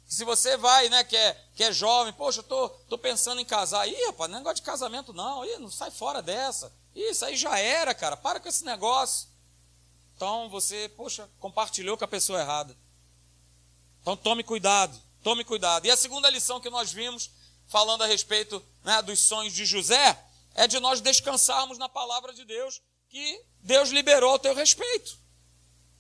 Se 0.06 0.26
você 0.26 0.58
vai, 0.58 0.90
né, 0.90 1.06
que 1.06 1.16
é, 1.16 1.42
que 1.56 1.64
é 1.64 1.72
jovem, 1.72 2.12
poxa, 2.12 2.40
eu 2.40 2.44
tô, 2.44 2.68
tô 2.68 2.98
pensando 2.98 3.40
em 3.40 3.46
casar. 3.46 3.88
Ih, 3.88 4.06
rapaz, 4.08 4.30
não 4.30 4.38
é 4.38 4.40
negócio 4.42 4.58
de 4.58 4.64
casamento 4.64 5.14
não. 5.14 5.46
Ih, 5.46 5.58
não 5.58 5.72
sai 5.72 5.90
fora 5.90 6.22
dessa. 6.22 6.74
Isso 6.94 7.24
aí 7.24 7.38
já 7.38 7.58
era, 7.58 7.96
cara. 7.96 8.18
Para 8.18 8.42
com 8.42 8.50
esse 8.50 8.66
negócio. 8.66 9.30
Então 10.18 10.50
você, 10.50 10.90
poxa, 10.98 11.30
compartilhou 11.40 11.98
com 11.98 12.04
a 12.04 12.10
pessoa 12.10 12.42
errada. 12.42 12.76
Então 14.02 14.18
tome 14.18 14.44
cuidado. 14.44 15.00
Tome 15.24 15.46
cuidado. 15.46 15.86
E 15.86 15.92
a 15.92 15.96
segunda 15.96 16.30
lição 16.30 16.60
que 16.60 16.70
nós 16.70 16.92
vimos, 16.92 17.30
falando 17.70 18.04
a 18.04 18.08
respeito 18.08 18.62
né, 18.84 19.02
dos 19.02 19.20
sonhos 19.20 19.54
de 19.54 19.66
José, 19.66 20.22
é 20.56 20.68
de 20.68 20.80
nós 20.80 21.00
descansarmos 21.00 21.78
na 21.78 21.88
palavra 21.88 22.34
de 22.34 22.44
Deus, 22.44 22.82
que 23.08 23.42
Deus 23.62 23.90
liberou 23.90 24.32
ao 24.32 24.40
teu 24.40 24.54
respeito. 24.54 25.18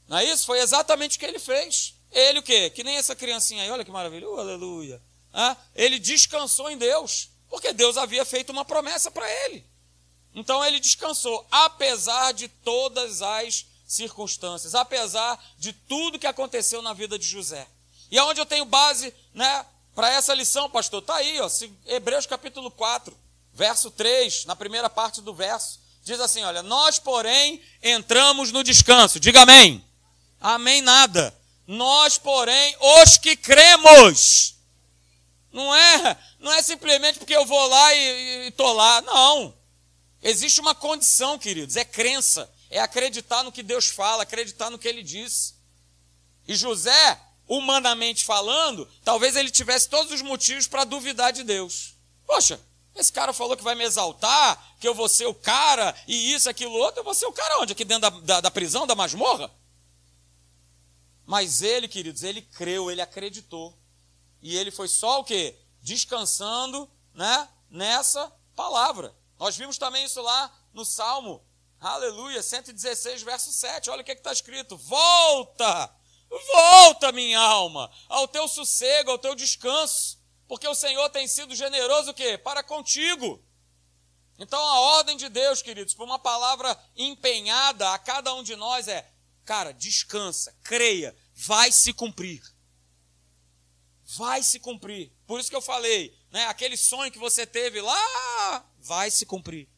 Não 0.07 0.17
é 0.17 0.25
isso? 0.25 0.45
Foi 0.45 0.59
exatamente 0.59 1.15
o 1.15 1.19
que 1.19 1.25
ele 1.25 1.39
fez. 1.39 1.93
Ele 2.11 2.39
o 2.39 2.43
quê? 2.43 2.71
Que 2.71 2.83
nem 2.83 2.97
essa 2.97 3.15
criancinha 3.15 3.63
aí, 3.63 3.69
olha 3.69 3.85
que 3.85 3.91
maravilha, 3.91 4.27
uh, 4.27 4.39
aleluia. 4.39 5.01
Ah, 5.31 5.55
ele 5.75 5.99
descansou 5.99 6.69
em 6.71 6.77
Deus, 6.77 7.29
porque 7.47 7.71
Deus 7.71 7.97
havia 7.97 8.25
feito 8.25 8.51
uma 8.51 8.65
promessa 8.65 9.11
para 9.11 9.29
ele. 9.45 9.63
Então 10.33 10.65
ele 10.65 10.79
descansou, 10.79 11.45
apesar 11.51 12.33
de 12.33 12.47
todas 12.47 13.21
as 13.21 13.67
circunstâncias, 13.85 14.73
apesar 14.73 15.39
de 15.57 15.71
tudo 15.71 16.19
que 16.19 16.27
aconteceu 16.27 16.81
na 16.81 16.93
vida 16.93 17.17
de 17.17 17.27
José. 17.27 17.67
E 18.09 18.17
aonde 18.17 18.41
eu 18.41 18.45
tenho 18.45 18.65
base, 18.65 19.13
né, 19.33 19.65
para 19.99 20.13
essa 20.13 20.33
lição, 20.33 20.69
pastor? 20.69 21.01
Está 21.01 21.15
aí, 21.17 21.41
ó, 21.41 21.49
Hebreus 21.85 22.25
capítulo 22.25 22.71
4, 22.71 23.13
verso 23.53 23.91
3, 23.91 24.45
na 24.45 24.55
primeira 24.55 24.89
parte 24.89 25.19
do 25.19 25.33
verso. 25.33 25.77
Diz 26.05 26.21
assim: 26.21 26.41
olha, 26.41 26.63
nós, 26.63 26.99
porém, 26.99 27.61
entramos 27.83 28.49
no 28.53 28.63
descanso. 28.63 29.19
Diga 29.19 29.41
amém. 29.41 29.85
Amém, 30.39 30.81
nada. 30.81 31.37
Nós, 31.67 32.17
porém, 32.17 32.77
os 32.79 33.17
que 33.17 33.35
cremos. 33.35 34.55
Não 35.51 35.75
é, 35.75 36.17
não 36.39 36.53
é 36.53 36.61
simplesmente 36.61 37.19
porque 37.19 37.35
eu 37.35 37.45
vou 37.45 37.67
lá 37.67 37.93
e 37.93 38.47
estou 38.47 38.71
lá. 38.71 39.01
Não. 39.01 39.53
Existe 40.23 40.61
uma 40.61 40.73
condição, 40.73 41.37
queridos, 41.37 41.75
é 41.75 41.83
crença, 41.83 42.49
é 42.69 42.79
acreditar 42.79 43.43
no 43.43 43.51
que 43.51 43.63
Deus 43.63 43.87
fala, 43.89 44.23
acreditar 44.23 44.69
no 44.69 44.79
que 44.79 44.87
ele 44.87 45.03
diz. 45.03 45.55
E 46.47 46.55
José, 46.55 47.19
humanamente 47.49 48.23
falando, 48.23 48.87
talvez 49.03 49.35
ele 49.35 49.49
tivesse 49.49 49.89
todos 49.89 50.13
os 50.13 50.21
motivos 50.21 50.67
para 50.67 50.85
duvidar 50.85 51.33
de 51.33 51.43
Deus. 51.43 51.95
Poxa, 52.25 52.61
esse 52.95 53.11
cara 53.11 53.33
falou 53.33 53.57
que 53.57 53.63
vai 53.63 53.73
me 53.73 53.83
exaltar, 53.83 54.75
que 54.79 54.87
eu 54.87 54.93
vou 54.93 55.09
ser 55.09 55.25
o 55.25 55.33
cara, 55.33 55.95
e 56.07 56.31
isso, 56.31 56.47
aquilo, 56.47 56.73
outro, 56.73 56.99
eu 56.99 57.03
vou 57.03 57.15
ser 57.15 57.25
o 57.25 57.33
cara 57.33 57.59
onde? 57.59 57.73
Aqui 57.73 57.83
dentro 57.83 58.09
da, 58.09 58.19
da, 58.19 58.41
da 58.41 58.51
prisão, 58.51 58.85
da 58.85 58.95
masmorra? 58.95 59.51
Mas 61.25 61.61
ele, 61.61 61.87
queridos, 61.87 62.23
ele 62.23 62.41
creu, 62.41 62.89
ele 62.89 63.01
acreditou. 63.01 63.77
E 64.41 64.55
ele 64.55 64.71
foi 64.71 64.87
só 64.87 65.19
o 65.19 65.23
quê? 65.23 65.55
Descansando, 65.81 66.89
né? 67.13 67.49
Nessa 67.69 68.31
palavra. 68.55 69.15
Nós 69.39 69.55
vimos 69.57 69.77
também 69.77 70.05
isso 70.05 70.21
lá 70.21 70.51
no 70.73 70.85
Salmo, 70.85 71.43
aleluia, 71.79 72.43
116, 72.43 73.23
verso 73.23 73.51
7. 73.51 73.89
Olha 73.89 74.01
o 74.01 74.03
que 74.03 74.11
é 74.11 74.15
está 74.15 74.31
escrito: 74.31 74.77
Volta, 74.77 75.89
volta, 76.29 77.11
minha 77.11 77.39
alma, 77.39 77.91
ao 78.07 78.27
teu 78.27 78.47
sossego, 78.47 79.11
ao 79.11 79.17
teu 79.17 79.33
descanso, 79.35 80.19
porque 80.47 80.67
o 80.67 80.75
Senhor 80.75 81.09
tem 81.09 81.27
sido 81.27 81.55
generoso 81.55 82.11
o 82.11 82.13
quê? 82.13 82.37
Para 82.37 82.63
contigo. 82.63 83.43
Então 84.37 84.59
a 84.59 84.79
ordem 84.97 85.17
de 85.17 85.27
Deus, 85.27 85.61
queridos, 85.61 85.93
por 85.93 86.05
uma 86.05 86.17
palavra 86.17 86.77
empenhada 86.95 87.93
a 87.93 87.99
cada 87.99 88.33
um 88.33 88.41
de 88.41 88.55
nós 88.55 88.87
é: 88.87 89.11
cara, 89.43 89.73
descansa, 89.73 90.55
creia, 90.63 91.15
vai 91.35 91.71
se 91.71 91.91
cumprir. 91.91 92.41
Vai 94.17 94.41
se 94.41 94.59
cumprir. 94.59 95.11
Por 95.27 95.39
isso 95.39 95.49
que 95.49 95.55
eu 95.55 95.61
falei, 95.61 96.17
né? 96.31 96.47
Aquele 96.47 96.77
sonho 96.77 97.11
que 97.11 97.19
você 97.19 97.45
teve 97.45 97.81
lá, 97.81 98.65
vai 98.79 99.11
se 99.11 99.25
cumprir. 99.25 99.69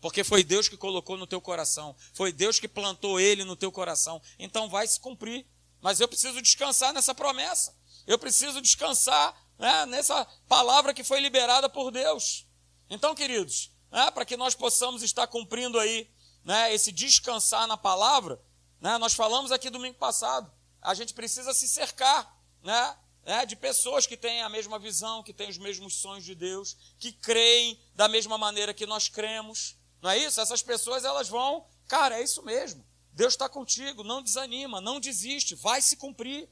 Porque 0.00 0.22
foi 0.22 0.44
Deus 0.44 0.68
que 0.68 0.76
colocou 0.76 1.16
no 1.16 1.26
teu 1.26 1.40
coração, 1.40 1.96
foi 2.12 2.32
Deus 2.32 2.60
que 2.60 2.68
plantou 2.68 3.18
ele 3.18 3.44
no 3.44 3.56
teu 3.56 3.72
coração. 3.72 4.22
Então 4.38 4.68
vai 4.68 4.86
se 4.86 5.00
cumprir. 5.00 5.46
Mas 5.80 6.00
eu 6.00 6.08
preciso 6.08 6.40
descansar 6.42 6.92
nessa 6.92 7.14
promessa. 7.14 7.74
Eu 8.06 8.18
preciso 8.18 8.60
descansar 8.60 9.34
né, 9.58 9.86
nessa 9.86 10.24
palavra 10.48 10.94
que 10.94 11.04
foi 11.04 11.20
liberada 11.20 11.68
por 11.68 11.90
Deus. 11.90 12.46
Então, 12.88 13.14
queridos, 13.14 13.72
né, 13.90 14.10
para 14.10 14.24
que 14.24 14.36
nós 14.36 14.54
possamos 14.54 15.02
estar 15.02 15.26
cumprindo 15.26 15.78
aí 15.78 16.10
né, 16.44 16.72
esse 16.72 16.92
descansar 16.92 17.66
na 17.66 17.76
palavra, 17.76 18.40
né, 18.80 18.96
nós 18.98 19.14
falamos 19.14 19.50
aqui 19.50 19.70
domingo 19.70 19.98
passado, 19.98 20.52
a 20.80 20.94
gente 20.94 21.14
precisa 21.14 21.52
se 21.52 21.66
cercar 21.66 22.38
né, 22.62 22.96
é, 23.24 23.44
de 23.44 23.56
pessoas 23.56 24.06
que 24.06 24.16
têm 24.16 24.42
a 24.42 24.48
mesma 24.48 24.78
visão, 24.78 25.22
que 25.22 25.34
têm 25.34 25.50
os 25.50 25.58
mesmos 25.58 25.96
sonhos 25.96 26.24
de 26.24 26.34
Deus, 26.34 26.76
que 26.98 27.10
creem 27.10 27.80
da 27.94 28.06
mesma 28.06 28.38
maneira 28.38 28.72
que 28.72 28.86
nós 28.86 29.08
cremos. 29.08 29.76
Não 30.00 30.10
é 30.10 30.18
isso? 30.18 30.40
Essas 30.40 30.62
pessoas 30.62 31.04
elas 31.04 31.28
vão, 31.28 31.66
cara, 31.88 32.20
é 32.20 32.22
isso 32.22 32.40
mesmo. 32.44 32.85
Deus 33.16 33.32
está 33.32 33.48
contigo, 33.48 34.04
não 34.04 34.22
desanima, 34.22 34.80
não 34.80 35.00
desiste, 35.00 35.56
vai 35.56 35.82
se 35.82 35.96
cumprir. 35.96 36.48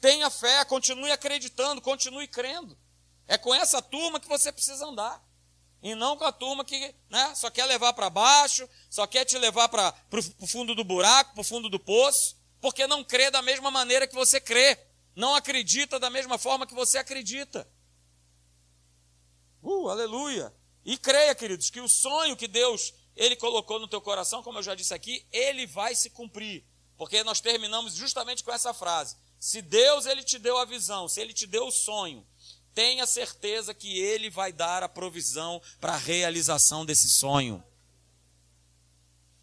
Tenha 0.00 0.30
fé, 0.30 0.64
continue 0.64 1.10
acreditando, 1.10 1.82
continue 1.82 2.26
crendo. 2.26 2.78
É 3.28 3.36
com 3.36 3.54
essa 3.54 3.82
turma 3.82 4.18
que 4.18 4.28
você 4.28 4.50
precisa 4.50 4.86
andar. 4.86 5.22
E 5.82 5.94
não 5.94 6.16
com 6.16 6.24
a 6.24 6.32
turma 6.32 6.64
que 6.64 6.94
né, 7.10 7.34
só 7.34 7.50
quer 7.50 7.66
levar 7.66 7.92
para 7.92 8.08
baixo, 8.08 8.68
só 8.88 9.06
quer 9.06 9.24
te 9.24 9.36
levar 9.36 9.68
para 9.68 9.94
o 10.38 10.46
fundo 10.46 10.74
do 10.74 10.84
buraco, 10.84 11.34
para 11.34 11.40
o 11.40 11.44
fundo 11.44 11.68
do 11.68 11.78
poço, 11.78 12.36
porque 12.60 12.86
não 12.86 13.04
crê 13.04 13.30
da 13.30 13.42
mesma 13.42 13.70
maneira 13.70 14.06
que 14.06 14.14
você 14.14 14.40
crê 14.40 14.78
não 15.14 15.34
acredita 15.34 15.98
da 15.98 16.08
mesma 16.08 16.38
forma 16.38 16.66
que 16.66 16.74
você 16.74 16.98
acredita. 16.98 17.68
Uh, 19.62 19.88
aleluia! 19.88 20.54
E 20.84 20.96
creia, 20.96 21.34
queridos, 21.34 21.68
que 21.68 21.80
o 21.80 21.88
sonho 21.88 22.36
que 22.36 22.48
Deus 22.48 22.94
ele 23.16 23.36
colocou 23.36 23.78
no 23.78 23.88
teu 23.88 24.00
coração, 24.00 24.42
como 24.42 24.58
eu 24.58 24.62
já 24.62 24.74
disse 24.74 24.94
aqui, 24.94 25.24
ele 25.32 25.66
vai 25.66 25.94
se 25.94 26.10
cumprir. 26.10 26.64
Porque 26.96 27.22
nós 27.24 27.40
terminamos 27.40 27.94
justamente 27.94 28.44
com 28.44 28.52
essa 28.52 28.74
frase: 28.74 29.16
se 29.38 29.62
Deus 29.62 30.06
ele 30.06 30.22
te 30.22 30.38
deu 30.38 30.58
a 30.58 30.64
visão, 30.64 31.08
se 31.08 31.20
ele 31.20 31.32
te 31.32 31.46
deu 31.46 31.66
o 31.66 31.72
sonho, 31.72 32.26
tenha 32.74 33.06
certeza 33.06 33.74
que 33.74 33.98
ele 33.98 34.30
vai 34.30 34.52
dar 34.52 34.82
a 34.82 34.88
provisão 34.88 35.60
para 35.80 35.94
a 35.94 35.98
realização 35.98 36.84
desse 36.84 37.08
sonho. 37.08 37.62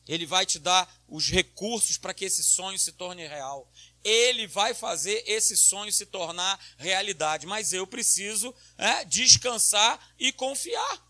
Ele 0.08 0.26
vai 0.26 0.46
te 0.46 0.58
dar 0.58 0.90
os 1.10 1.30
recursos 1.30 1.98
para 1.98 2.14
que 2.14 2.24
esse 2.24 2.42
sonho 2.42 2.80
se 2.80 2.94
torne 2.94 3.28
real 3.28 3.70
ele 4.08 4.48
vai 4.48 4.74
fazer 4.74 5.22
esse 5.28 5.58
sonho 5.58 5.92
se 5.92 6.06
tornar 6.06 6.58
realidade. 6.78 7.46
Mas 7.46 7.74
eu 7.74 7.86
preciso 7.86 8.56
é, 8.78 9.04
descansar 9.04 10.00
e 10.18 10.32
confiar. 10.32 11.07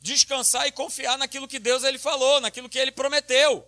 Descansar 0.00 0.66
e 0.66 0.72
confiar 0.72 1.18
naquilo 1.18 1.48
que 1.48 1.58
Deus 1.58 1.82
ele 1.82 1.98
falou, 1.98 2.40
naquilo 2.40 2.68
que 2.68 2.78
ele 2.78 2.92
prometeu. 2.92 3.66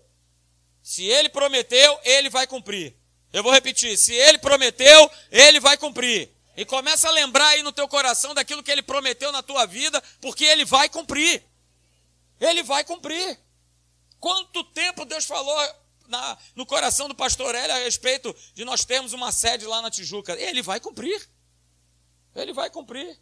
Se 0.83 1.05
ele 1.05 1.29
prometeu, 1.29 2.01
ele 2.05 2.31
vai 2.31 2.47
cumprir. 2.47 2.97
Eu 3.33 3.43
vou 3.43 3.53
repetir: 3.53 3.97
se 3.99 4.15
ele 4.15 4.39
prometeu, 4.39 5.11
ele 5.31 5.61
vai 5.61 5.77
cumprir. 5.77 6.31
E 6.57 6.65
começa 6.65 7.09
a 7.09 7.13
lembrar 7.13 7.47
aí 7.49 7.63
no 7.63 7.73
teu 7.73 7.87
coração 7.87 8.35
daquilo 8.35 8.63
que 8.63 8.71
ele 8.71 8.83
prometeu 8.83 9.31
na 9.31 9.43
tua 9.43 9.67
vida, 9.67 10.03
porque 10.21 10.45
ele 10.45 10.65
vai 10.65 10.89
cumprir. 10.89 11.45
Ele 12.41 12.63
vai 12.63 12.85
cumprir. 12.85 13.39
Quanto 14.19 14.65
tempo 14.65 15.05
Deus 15.05 15.25
falou 15.25 15.57
na, 16.09 16.37
no 16.57 16.67
coração 16.67 17.07
do 17.07 17.15
pastor 17.15 17.55
Hélio 17.55 17.77
a 17.77 17.79
respeito 17.79 18.35
de 18.55 18.65
nós 18.65 18.85
termos 18.85 19.13
uma 19.13 19.31
sede 19.31 19.67
lá 19.67 19.81
na 19.81 19.91
Tijuca. 19.91 20.33
Ele 20.33 20.63
vai 20.63 20.81
cumprir. 20.81 21.29
Ele 22.35 22.53
vai 22.53 22.71
cumprir. 22.71 23.17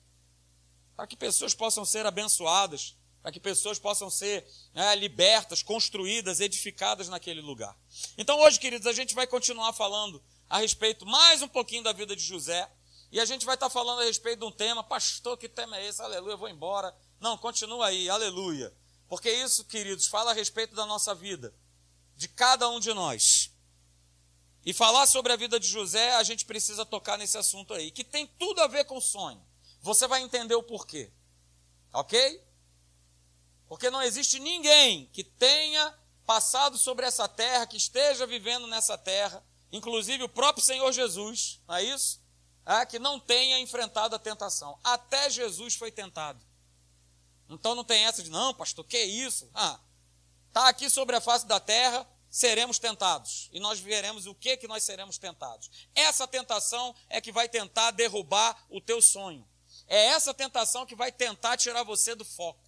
Para 0.97 1.07
que 1.07 1.17
pessoas 1.17 1.55
possam 1.55 1.85
ser 1.85 2.07
abençoadas, 2.07 2.97
para 3.23 3.33
que 3.33 3.41
pessoas 3.41 3.79
possam 3.79 4.09
ser 4.09 4.47
né, 4.73 4.95
libertas, 4.95 5.63
construídas, 5.63 6.41
edificadas 6.41 7.09
naquele 7.09 7.41
lugar. 7.41 7.77
Então 8.17 8.39
hoje, 8.41 8.59
queridos, 8.59 8.87
a 8.87 8.93
gente 8.93 9.15
vai 9.15 9.27
continuar 9.27 9.73
falando 9.73 10.23
a 10.49 10.59
respeito 10.59 11.05
mais 11.05 11.43
um 11.43 11.49
pouquinho 11.49 11.83
da 11.83 11.93
vida 11.93 12.17
de 12.17 12.23
José. 12.23 12.71
E 13.13 13.21
a 13.21 13.25
gente 13.25 13.47
vai 13.47 13.55
estar 13.55 13.71
falando 13.71 14.01
a 14.01 14.05
respeito 14.05 14.41
de 14.41 14.45
um 14.45 14.51
tema, 14.51 14.83
pastor, 14.83 15.37
que 15.39 15.49
tema 15.49 15.77
é 15.77 15.87
esse? 15.87 16.03
Aleluia, 16.03 16.33
eu 16.33 16.39
vou 16.39 16.49
embora. 16.49 16.95
Não, 17.21 17.39
continua 17.39 17.87
aí, 17.87 18.09
aleluia. 18.09 18.75
Porque 19.09 19.31
isso, 19.31 19.65
queridos, 19.65 20.07
fala 20.07 20.33
a 20.33 20.35
respeito 20.35 20.75
da 20.75 20.85
nossa 20.85 21.15
vida 21.15 21.55
de 22.17 22.29
cada 22.29 22.69
um 22.69 22.81
de 22.81 22.93
nós. 22.93 23.53
E 24.65 24.73
falar 24.73 25.07
sobre 25.07 25.33
a 25.33 25.37
vida 25.37 25.61
de 25.61 25.69
José, 25.69 26.15
a 26.17 26.23
gente 26.25 26.45
precisa 26.45 26.85
tocar 26.85 27.17
nesse 27.17 27.39
assunto 27.39 27.73
aí, 27.73 27.91
que 27.91 28.03
tem 28.03 28.27
tudo 28.27 28.61
a 28.61 28.67
ver 28.67 28.85
com 28.85 29.01
sonho. 29.01 29.46
Você 29.87 30.09
vai 30.09 30.21
entender 30.21 30.57
o 30.57 30.65
porquê. 30.65 31.13
Ok? 31.93 32.45
Porque 33.69 33.89
não 33.89 34.03
existe 34.03 34.41
ninguém 34.41 35.07
que 35.13 35.23
tenha 35.23 35.97
passado 36.27 36.77
sobre 36.77 37.07
essa 37.07 37.29
terra, 37.29 37.69
que 37.69 37.77
esteja 37.77 38.27
vivendo 38.27 38.67
nessa 38.67 38.99
terra, 38.99 39.47
inclusive 39.71 40.25
o 40.25 40.29
próprio 40.29 40.65
Senhor 40.65 40.91
Jesus, 40.91 41.63
não 41.69 41.77
é 41.77 41.85
isso? 41.85 42.21
É, 42.67 42.85
que 42.85 42.99
não 42.99 43.21
tenha 43.21 43.61
enfrentado 43.61 44.17
a 44.17 44.19
tentação. 44.19 44.77
Até 44.83 45.31
Jesus 45.31 45.77
foi 45.77 45.93
tentado. 45.93 46.45
Então 47.49 47.77
não 47.77 47.85
tem 47.85 48.07
essa 48.07 48.25
de, 48.25 48.29
não, 48.31 48.53
pastor, 48.53 48.85
que 48.85 49.01
isso? 49.01 49.49
Ah, 49.55 49.79
está 50.49 50.69
aqui 50.69 50.91
sobre 50.91 51.15
a 51.15 51.21
face 51.21 51.47
da 51.47 51.61
terra, 51.61 52.05
seremos 52.29 52.81
tentados. 52.81 53.49
E 53.53 53.61
nós 53.61 53.79
veremos 53.79 54.27
o 54.27 54.35
que 54.35 54.57
que 54.57 54.67
nós 54.67 54.83
seremos 54.83 55.17
tentados. 55.17 55.71
Essa 55.95 56.27
tentação 56.27 56.93
é 57.09 57.21
que 57.21 57.31
vai 57.31 57.49
tentar 57.49 57.93
derrubar 57.93 58.67
o 58.69 58.81
teu 58.81 59.01
sonho. 59.01 59.47
É 59.89 60.07
essa 60.07 60.35
tentação 60.35 60.85
que 60.85 60.95
vai 60.95 61.13
tentar 61.13 61.57
tirar 61.57 61.83
você 61.83 62.15
do 62.15 62.25
foco. 62.25 62.61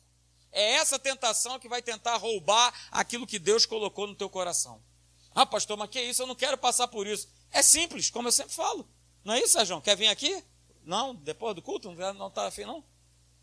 É 0.52 0.74
essa 0.74 0.98
tentação 0.98 1.58
que 1.58 1.68
vai 1.68 1.82
tentar 1.82 2.16
roubar 2.16 2.72
aquilo 2.90 3.26
que 3.26 3.38
Deus 3.38 3.66
colocou 3.66 4.06
no 4.06 4.14
teu 4.14 4.30
coração. 4.30 4.82
Ah, 5.34 5.46
pastor, 5.46 5.76
mas 5.76 5.90
que 5.90 6.00
isso? 6.00 6.22
Eu 6.22 6.26
não 6.26 6.34
quero 6.34 6.56
passar 6.56 6.88
por 6.88 7.06
isso. 7.06 7.28
É 7.50 7.62
simples, 7.62 8.10
como 8.10 8.28
eu 8.28 8.32
sempre 8.32 8.54
falo. 8.54 8.88
Não 9.24 9.34
é 9.34 9.40
isso, 9.40 9.52
Sérgio? 9.52 9.80
Quer 9.80 9.96
vir 9.96 10.08
aqui? 10.08 10.42
Não, 10.84 11.14
depois 11.14 11.54
do 11.54 11.62
culto, 11.62 11.92
não 11.92 12.28
está 12.28 12.46
afim, 12.46 12.64
não? 12.64 12.82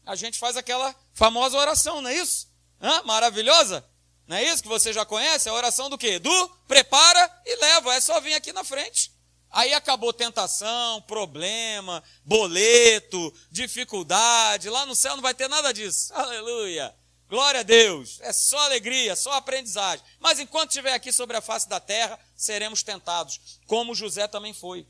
A 0.05 0.15
gente 0.15 0.37
faz 0.37 0.57
aquela 0.57 0.95
famosa 1.13 1.57
oração, 1.57 2.01
não 2.01 2.09
é 2.09 2.15
isso? 2.15 2.47
Hã? 2.81 3.03
Maravilhosa? 3.03 3.85
Não 4.27 4.37
é 4.37 4.43
isso 4.43 4.63
que 4.63 4.69
você 4.69 4.91
já 4.91 5.05
conhece? 5.05 5.47
A 5.47 5.53
oração 5.53 5.89
do 5.89 5.97
quê? 5.97 6.17
Do 6.17 6.49
prepara 6.67 7.41
e 7.45 7.55
leva. 7.57 7.93
É 7.93 8.01
só 8.01 8.19
vir 8.19 8.33
aqui 8.33 8.51
na 8.51 8.63
frente. 8.63 9.11
Aí 9.51 9.73
acabou 9.73 10.11
tentação, 10.11 11.01
problema, 11.03 12.03
boleto, 12.23 13.33
dificuldade. 13.49 14.69
Lá 14.69 14.85
no 14.85 14.95
céu 14.95 15.15
não 15.15 15.21
vai 15.21 15.33
ter 15.33 15.47
nada 15.47 15.73
disso. 15.73 16.13
Aleluia. 16.13 16.93
Glória 17.27 17.61
a 17.61 17.63
Deus. 17.63 18.19
É 18.21 18.31
só 18.31 18.57
alegria, 18.59 19.15
só 19.15 19.31
aprendizagem. 19.33 20.05
Mas 20.19 20.39
enquanto 20.39 20.69
estiver 20.69 20.93
aqui 20.93 21.11
sobre 21.11 21.35
a 21.37 21.41
face 21.41 21.67
da 21.67 21.79
terra, 21.79 22.19
seremos 22.35 22.83
tentados, 22.83 23.59
como 23.65 23.95
José 23.95 24.27
também 24.27 24.53
foi. 24.53 24.87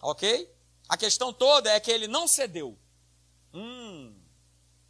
Ok? 0.00 0.48
A 0.88 0.96
questão 0.96 1.32
toda 1.32 1.70
é 1.70 1.80
que 1.80 1.90
ele 1.90 2.06
não 2.06 2.28
cedeu. 2.28 2.78
Hum, 3.52 4.14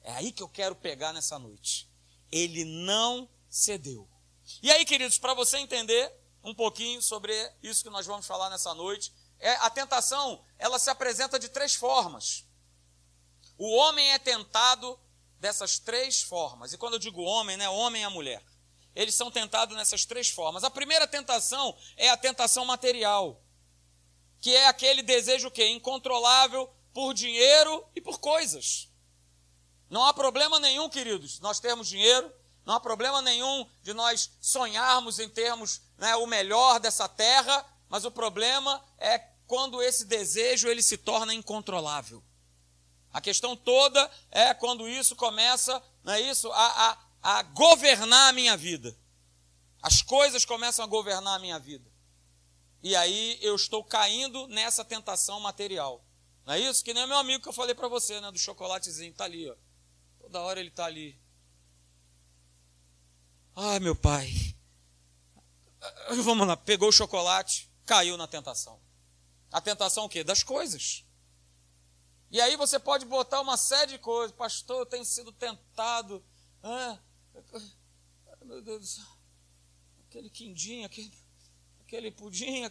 é 0.03 0.13
aí 0.13 0.33
que 0.33 0.43
eu 0.43 0.49
quero 0.49 0.75
pegar 0.75 1.13
nessa 1.13 1.39
noite. 1.39 1.89
Ele 2.31 2.65
não 2.65 3.29
cedeu. 3.49 4.09
E 4.63 4.71
aí, 4.71 4.85
queridos, 4.85 5.19
para 5.19 5.35
você 5.35 5.59
entender 5.59 6.13
um 6.45 6.55
pouquinho 6.55 7.01
sobre 7.01 7.33
isso 7.63 7.83
que 7.83 7.91
nós 7.91 8.07
vamos 8.07 8.27
falar 8.27 8.51
nessa 8.51 8.75
noite, 8.75 9.13
é, 9.41 9.53
a 9.57 9.71
tentação, 9.71 10.45
ela 10.59 10.79
se 10.79 10.91
apresenta 10.91 11.39
de 11.39 11.49
três 11.49 11.75
formas. 11.75 12.45
O 13.57 13.75
homem 13.75 14.13
é 14.13 14.19
tentado 14.19 14.99
dessas 15.41 15.79
três 15.79 16.23
formas. 16.23 16.73
E 16.73 16.79
quando 16.79 16.95
eu 16.95 16.99
digo 16.99 17.23
homem, 17.23 17.57
né, 17.57 17.69
homem 17.69 18.03
e 18.03 18.05
a 18.05 18.11
mulher. 18.11 18.43
Eles 18.95 19.15
são 19.15 19.31
tentados 19.31 19.77
nessas 19.77 20.05
três 20.05 20.29
formas. 20.29 20.63
A 20.63 20.71
primeira 20.71 21.07
tentação 21.07 21.77
é 21.97 22.11
a 22.11 22.17
tentação 22.17 22.65
material, 22.65 23.43
que 24.41 24.55
é 24.55 24.69
aquele 24.69 25.03
desejo 25.03 25.51
que 25.51 25.67
incontrolável 25.67 26.73
por 26.93 27.13
dinheiro 27.13 27.85
e 27.95 28.01
por 28.01 28.21
coisas. 28.21 28.89
Não 29.91 30.05
há 30.05 30.15
problema 30.15 30.61
nenhum, 30.61 30.89
queridos, 30.89 31.41
nós 31.41 31.59
termos 31.59 31.89
dinheiro, 31.89 32.33
não 32.65 32.75
há 32.75 32.81
problema 32.81 33.21
nenhum 33.21 33.69
de 33.83 33.93
nós 33.93 34.31
sonharmos 34.41 35.19
em 35.19 35.29
termos 35.29 35.83
né, 35.99 36.17
o 36.17 36.27
melhor 36.27 36.81
dessa 36.81 37.09
terra, 37.09 37.65
mas 37.89 38.05
o 38.05 38.11
problema 38.11 38.83
é 38.99 39.19
quando 39.47 39.83
esse 39.83 40.05
desejo 40.05 40.69
ele 40.69 40.83
se 40.83 40.97
torna 40.97 41.35
incontrolável. 41.35 42.23
A 43.13 43.21
questão 43.21 43.57
toda 43.57 44.11
é 44.31 44.53
quando 44.53 44.89
isso 44.89 45.15
começa, 45.15 45.83
não 46.03 46.15
é 46.15 46.21
isso, 46.21 46.51
a, 46.51 46.91
a, 46.91 46.99
a 47.23 47.43
governar 47.43 48.31
a 48.31 48.33
minha 48.33 48.57
vida. 48.57 48.97
As 49.81 50.03
coisas 50.03 50.45
começam 50.45 50.85
a 50.85 50.89
governar 50.89 51.37
a 51.37 51.39
minha 51.39 51.59
vida. 51.59 51.89
E 52.83 52.97
aí 52.97 53.39
eu 53.41 53.55
estou 53.55 53.85
caindo 53.85 54.47
nessa 54.49 54.85
tentação 54.85 55.41
material. 55.41 56.05
Não 56.45 56.55
é 56.55 56.61
isso? 56.61 56.85
Que 56.85 56.93
nem 56.93 57.05
o 57.05 57.09
meu 57.09 57.17
amigo 57.17 57.43
que 57.43 57.49
eu 57.49 57.53
falei 57.53 57.75
para 57.75 57.89
você, 57.89 58.21
né? 58.21 58.31
Do 58.31 58.39
chocolatezinho. 58.39 59.13
Está 59.13 59.25
ali, 59.25 59.49
ó. 59.49 59.55
Toda 60.21 60.41
hora 60.41 60.61
ele 60.61 60.69
está 60.69 60.85
ali. 60.85 61.19
Ai, 63.57 63.79
meu 63.79 63.95
pai. 63.95 64.54
Vamos 66.23 66.47
lá. 66.47 66.57
Pegou 66.57 66.89
o 66.89 66.93
chocolate, 66.93 67.71
caiu 67.85 68.17
na 68.17 68.27
tentação. 68.27 68.81
A 69.53 69.61
tentação 69.61 70.05
o 70.05 70.09
quê? 70.09 70.25
Das 70.25 70.43
coisas. 70.43 71.05
E 72.31 72.41
aí 72.41 72.57
você 72.57 72.79
pode 72.79 73.05
botar 73.05 73.41
uma 73.41 73.57
série 73.57 73.93
de 73.93 73.99
coisas. 73.99 74.37
Pastor, 74.37 74.81
eu 74.81 74.87
tenho 74.87 75.05
sido 75.05 75.31
tentado. 75.33 76.25
Ah, 76.63 76.99
meu 78.43 78.61
Deus. 78.61 79.01
Aquele 80.09 80.29
quindim, 80.31 80.85
aquele, 80.85 81.13
aquele 81.81 82.11
pudim, 82.11 82.69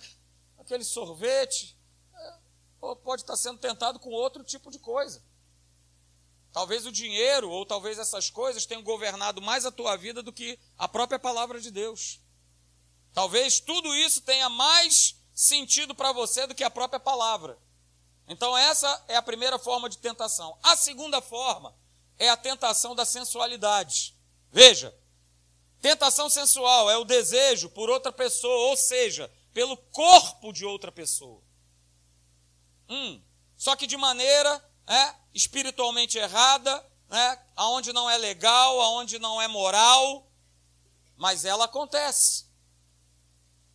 aquele 0.57 0.83
sorvete. 0.83 1.77
É, 2.13 2.37
ou 2.81 2.95
pode 2.95 3.21
estar 3.21 3.37
sendo 3.37 3.59
tentado 3.59 3.99
com 3.99 4.09
outro 4.09 4.43
tipo 4.43 4.69
de 4.69 4.79
coisa. 4.79 5.23
Talvez 6.51 6.85
o 6.85 6.91
dinheiro 6.91 7.49
ou 7.49 7.65
talvez 7.65 7.97
essas 7.97 8.29
coisas 8.29 8.65
tenham 8.65 8.83
governado 8.83 9.41
mais 9.41 9.65
a 9.65 9.71
tua 9.71 9.95
vida 9.95 10.21
do 10.21 10.31
que 10.31 10.59
a 10.77 10.87
própria 10.87 11.17
palavra 11.17 11.59
de 11.59 11.71
Deus. 11.71 12.22
Talvez 13.13 13.59
tudo 13.59 13.95
isso 13.95 14.21
tenha 14.21 14.49
mais 14.49 15.15
sentido 15.33 15.93
para 15.93 16.11
você 16.11 16.47
do 16.47 16.55
que 16.55 16.63
a 16.63 16.69
própria 16.69 16.99
palavra. 16.99 17.57
Então, 18.27 18.57
essa 18.57 19.03
é 19.07 19.15
a 19.15 19.21
primeira 19.21 19.59
forma 19.59 19.89
de 19.89 19.97
tentação. 19.97 20.57
A 20.63 20.75
segunda 20.75 21.21
forma 21.21 21.75
é 22.17 22.29
a 22.29 22.37
tentação 22.37 22.95
da 22.95 23.05
sensualidade. 23.05 24.15
Veja, 24.51 24.95
tentação 25.81 26.29
sensual 26.29 26.89
é 26.89 26.97
o 26.97 27.03
desejo 27.03 27.69
por 27.69 27.89
outra 27.89 28.11
pessoa, 28.11 28.69
ou 28.69 28.77
seja, 28.77 29.31
pelo 29.53 29.77
corpo 29.77 30.51
de 30.53 30.65
outra 30.65 30.91
pessoa. 30.91 31.41
Hum, 32.89 33.21
só 33.57 33.75
que 33.75 33.87
de 33.87 33.97
maneira 33.97 34.63
é, 34.87 35.15
espiritualmente 35.33 36.17
errada, 36.17 36.85
né, 37.09 37.39
aonde 37.55 37.93
não 37.93 38.09
é 38.09 38.17
legal, 38.17 38.81
aonde 38.81 39.19
não 39.19 39.41
é 39.41 39.47
moral, 39.47 40.27
mas 41.15 41.45
ela 41.45 41.65
acontece. 41.65 42.45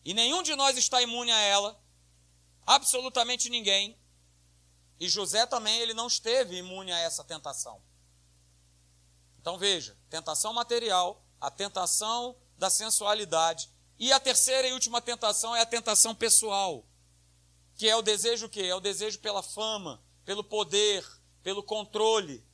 E 0.03 0.13
nenhum 0.13 0.41
de 0.41 0.55
nós 0.55 0.77
está 0.77 1.01
imune 1.01 1.31
a 1.31 1.39
ela, 1.39 1.81
absolutamente 2.65 3.49
ninguém. 3.49 3.97
E 4.99 5.07
José 5.07 5.45
também 5.45 5.79
ele 5.79 5.93
não 5.93 6.07
esteve 6.07 6.57
imune 6.57 6.91
a 6.91 6.99
essa 6.99 7.23
tentação. 7.23 7.81
Então 9.39 9.57
veja, 9.57 9.97
tentação 10.09 10.53
material, 10.53 11.25
a 11.39 11.49
tentação 11.49 12.37
da 12.57 12.69
sensualidade 12.69 13.69
e 13.97 14.11
a 14.11 14.19
terceira 14.19 14.67
e 14.67 14.73
última 14.73 15.01
tentação 15.01 15.55
é 15.55 15.61
a 15.61 15.65
tentação 15.65 16.13
pessoal, 16.13 16.85
que 17.75 17.87
é 17.87 17.95
o 17.95 18.01
desejo 18.01 18.49
que 18.49 18.61
é 18.61 18.75
o 18.75 18.79
desejo 18.79 19.19
pela 19.19 19.41
fama, 19.41 20.03
pelo 20.25 20.43
poder, 20.43 21.05
pelo 21.41 21.63
controle. 21.63 22.45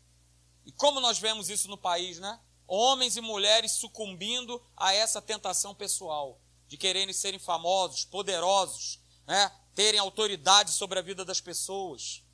E 0.65 0.71
como 0.71 0.99
nós 0.99 1.19
vemos 1.19 1.49
isso 1.49 1.67
no 1.67 1.77
país, 1.77 2.19
né? 2.19 2.39
Homens 2.67 3.15
e 3.15 3.21
mulheres 3.21 3.73
sucumbindo 3.73 4.61
a 4.75 4.93
essa 4.93 5.21
tentação 5.21 5.75
pessoal 5.75 6.41
de 6.67 6.77
quererem 6.77 7.13
serem 7.13 7.39
famosos, 7.39 8.05
poderosos, 8.05 8.99
né? 9.27 9.51
terem 9.73 9.99
autoridade 9.99 10.71
sobre 10.71 10.99
a 10.99 11.01
vida 11.01 11.23
das 11.25 11.41
pessoas 11.41 12.25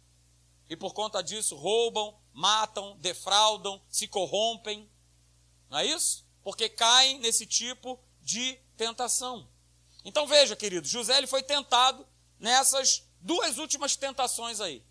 e 0.71 0.75
por 0.77 0.93
conta 0.93 1.21
disso 1.21 1.57
roubam, 1.57 2.17
matam, 2.31 2.95
defraudam, 2.99 3.81
se 3.89 4.07
corrompem. 4.07 4.89
Não 5.69 5.79
é 5.79 5.85
isso? 5.85 6.25
Porque 6.41 6.69
caem 6.69 7.19
nesse 7.19 7.45
tipo 7.45 7.99
de 8.21 8.53
tentação. 8.77 9.49
Então 10.05 10.25
veja, 10.25 10.55
querido, 10.55 10.87
José 10.87 11.17
ele 11.17 11.27
foi 11.27 11.43
tentado 11.43 12.07
nessas 12.39 13.03
duas 13.19 13.57
últimas 13.57 13.97
tentações 13.97 14.61
aí. 14.61 14.81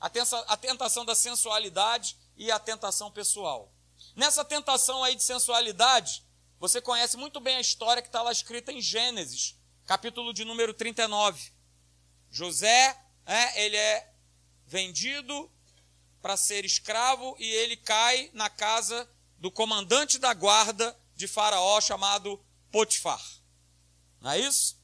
A, 0.00 0.10
a 0.46 0.56
tentação 0.56 1.04
da 1.04 1.14
sensualidade 1.14 2.16
e 2.34 2.50
a 2.50 2.58
tentação 2.58 3.10
pessoal. 3.10 3.70
Nessa 4.14 4.42
tentação 4.42 5.04
aí 5.04 5.14
de 5.14 5.22
sensualidade, 5.22 6.24
você 6.58 6.80
conhece 6.80 7.16
muito 7.16 7.38
bem 7.40 7.56
a 7.56 7.60
história 7.60 8.02
que 8.02 8.08
está 8.08 8.22
lá 8.22 8.32
escrita 8.32 8.72
em 8.72 8.80
Gênesis, 8.80 9.56
capítulo 9.84 10.32
de 10.32 10.44
número 10.44 10.72
39. 10.72 11.52
José, 12.30 12.98
é, 13.26 13.64
ele 13.64 13.76
é 13.76 14.12
vendido 14.66 15.50
para 16.20 16.36
ser 16.36 16.64
escravo 16.64 17.36
e 17.38 17.46
ele 17.46 17.76
cai 17.76 18.30
na 18.32 18.50
casa 18.50 19.08
do 19.38 19.50
comandante 19.50 20.18
da 20.18 20.32
guarda 20.34 20.98
de 21.14 21.28
Faraó 21.28 21.80
chamado 21.80 22.42
Potifar. 22.70 23.22
Não 24.20 24.30
é 24.30 24.40
isso? 24.40 24.80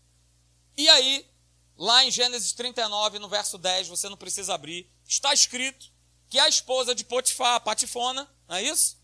E 0.76 0.88
aí, 0.88 1.28
lá 1.76 2.04
em 2.04 2.11
Gênesis 2.11 2.52
39, 2.52 3.18
no 3.18 3.28
verso 3.28 3.58
10, 3.58 3.88
você 3.88 4.08
não 4.08 4.16
precisa 4.16 4.54
abrir, 4.54 4.90
está 5.06 5.32
escrito 5.32 5.90
que 6.28 6.38
a 6.38 6.48
esposa 6.48 6.94
de 6.94 7.04
Potifar, 7.04 7.61
Patifona, 7.61 8.30
não 8.48 8.56
é 8.56 8.62
isso? 8.62 9.01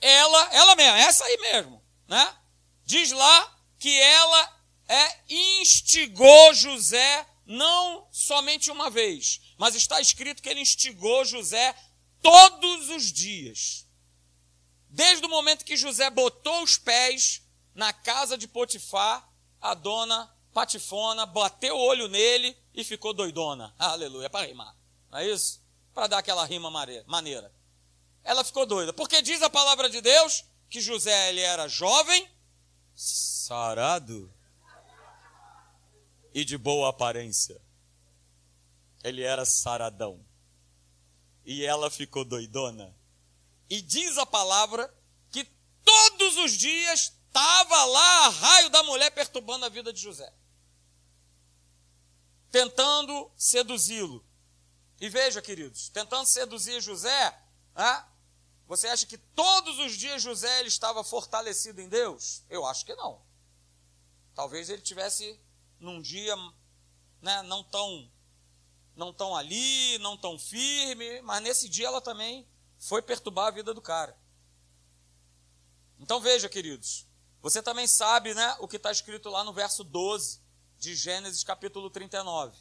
Ela, 0.00 0.54
ela 0.54 0.76
mesma, 0.76 0.98
essa 0.98 1.24
aí 1.24 1.36
mesmo, 1.38 1.82
né? 2.06 2.34
Diz 2.84 3.10
lá 3.12 3.58
que 3.78 4.00
ela 4.00 4.56
é 4.88 5.20
instigou 5.28 6.54
José 6.54 7.26
não 7.44 8.06
somente 8.10 8.70
uma 8.70 8.90
vez, 8.90 9.40
mas 9.58 9.74
está 9.74 10.00
escrito 10.00 10.42
que 10.42 10.48
ele 10.48 10.60
instigou 10.60 11.24
José 11.24 11.74
todos 12.22 12.90
os 12.90 13.12
dias. 13.12 13.86
Desde 14.88 15.24
o 15.24 15.28
momento 15.28 15.64
que 15.64 15.76
José 15.76 16.08
botou 16.10 16.62
os 16.62 16.78
pés 16.78 17.42
na 17.74 17.92
casa 17.92 18.38
de 18.38 18.48
Potifar, 18.48 19.28
a 19.60 19.74
dona 19.74 20.32
Patifona 20.52 21.26
bateu 21.26 21.76
o 21.76 21.80
olho 21.80 22.08
nele 22.08 22.56
e 22.74 22.82
ficou 22.82 23.12
doidona. 23.12 23.74
Aleluia, 23.78 24.30
para 24.30 24.46
rimar. 24.46 24.74
Não 25.10 25.18
é 25.18 25.28
isso? 25.28 25.62
Para 25.94 26.06
dar 26.06 26.18
aquela 26.18 26.44
rima 26.44 26.70
maneira. 26.70 27.54
Ela 28.28 28.44
ficou 28.44 28.66
doida. 28.66 28.92
Porque 28.92 29.22
diz 29.22 29.40
a 29.40 29.48
palavra 29.48 29.88
de 29.88 30.02
Deus 30.02 30.44
que 30.68 30.82
José 30.82 31.30
ele 31.30 31.40
era 31.40 31.66
jovem, 31.66 32.30
sarado 32.94 34.30
e 36.34 36.44
de 36.44 36.58
boa 36.58 36.90
aparência. 36.90 37.58
Ele 39.02 39.22
era 39.22 39.46
saradão. 39.46 40.22
E 41.42 41.64
ela 41.64 41.90
ficou 41.90 42.22
doidona. 42.22 42.94
E 43.70 43.80
diz 43.80 44.18
a 44.18 44.26
palavra 44.26 44.94
que 45.30 45.44
todos 45.82 46.36
os 46.36 46.52
dias 46.52 47.14
estava 47.28 47.84
lá 47.86 48.26
a 48.26 48.28
raio 48.28 48.68
da 48.68 48.82
mulher 48.82 49.10
perturbando 49.10 49.64
a 49.64 49.70
vida 49.70 49.90
de 49.90 50.02
José. 50.02 50.30
Tentando 52.50 53.32
seduzi-lo. 53.38 54.22
E 55.00 55.08
veja, 55.08 55.40
queridos, 55.40 55.88
tentando 55.88 56.26
seduzir 56.26 56.82
José, 56.82 57.34
ah, 57.74 58.06
você 58.68 58.86
acha 58.86 59.06
que 59.06 59.16
todos 59.16 59.78
os 59.78 59.96
dias 59.96 60.22
José 60.22 60.60
ele 60.60 60.68
estava 60.68 61.02
fortalecido 61.02 61.80
em 61.80 61.88
Deus? 61.88 62.44
Eu 62.50 62.66
acho 62.66 62.84
que 62.84 62.94
não. 62.94 63.22
Talvez 64.34 64.68
ele 64.68 64.82
tivesse 64.82 65.40
num 65.80 66.02
dia 66.02 66.36
né, 67.22 67.42
não 67.42 67.64
tão 67.64 68.12
não 68.94 69.12
tão 69.12 69.34
ali, 69.34 69.96
não 69.98 70.16
tão 70.16 70.38
firme, 70.38 71.22
mas 71.22 71.40
nesse 71.40 71.68
dia 71.68 71.86
ela 71.86 72.00
também 72.00 72.46
foi 72.78 73.00
perturbar 73.00 73.46
a 73.46 73.52
vida 73.52 73.72
do 73.72 73.80
cara. 73.80 74.18
Então 76.00 76.20
veja, 76.20 76.48
queridos, 76.48 77.06
você 77.40 77.62
também 77.62 77.86
sabe 77.86 78.34
né, 78.34 78.56
o 78.58 78.68
que 78.68 78.76
está 78.76 78.90
escrito 78.92 79.30
lá 79.30 79.44
no 79.44 79.52
verso 79.52 79.82
12 79.82 80.42
de 80.78 80.94
Gênesis 80.94 81.42
capítulo 81.42 81.88
39. 81.88 82.56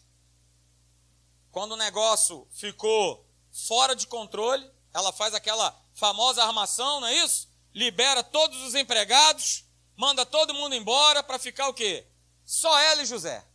Quando 1.52 1.74
o 1.74 1.78
negócio 1.78 2.48
ficou 2.52 3.28
fora 3.52 3.96
de 3.96 4.06
controle, 4.06 4.72
ela 4.97 5.13
faz 5.13 5.36
aquela 5.36 5.79
famosa 5.93 6.43
armação, 6.43 6.99
não 6.99 7.07
é 7.07 7.23
isso? 7.23 7.47
Libera 7.71 8.23
todos 8.23 8.60
os 8.63 8.73
empregados, 8.73 9.63
manda 9.95 10.25
todo 10.25 10.55
mundo 10.55 10.73
embora 10.73 11.21
para 11.21 11.38
ficar 11.38 11.67
o 11.67 11.73
quê? 11.73 12.07
Só 12.43 12.75
ela 12.79 13.03
e 13.03 13.05
José. 13.05 13.47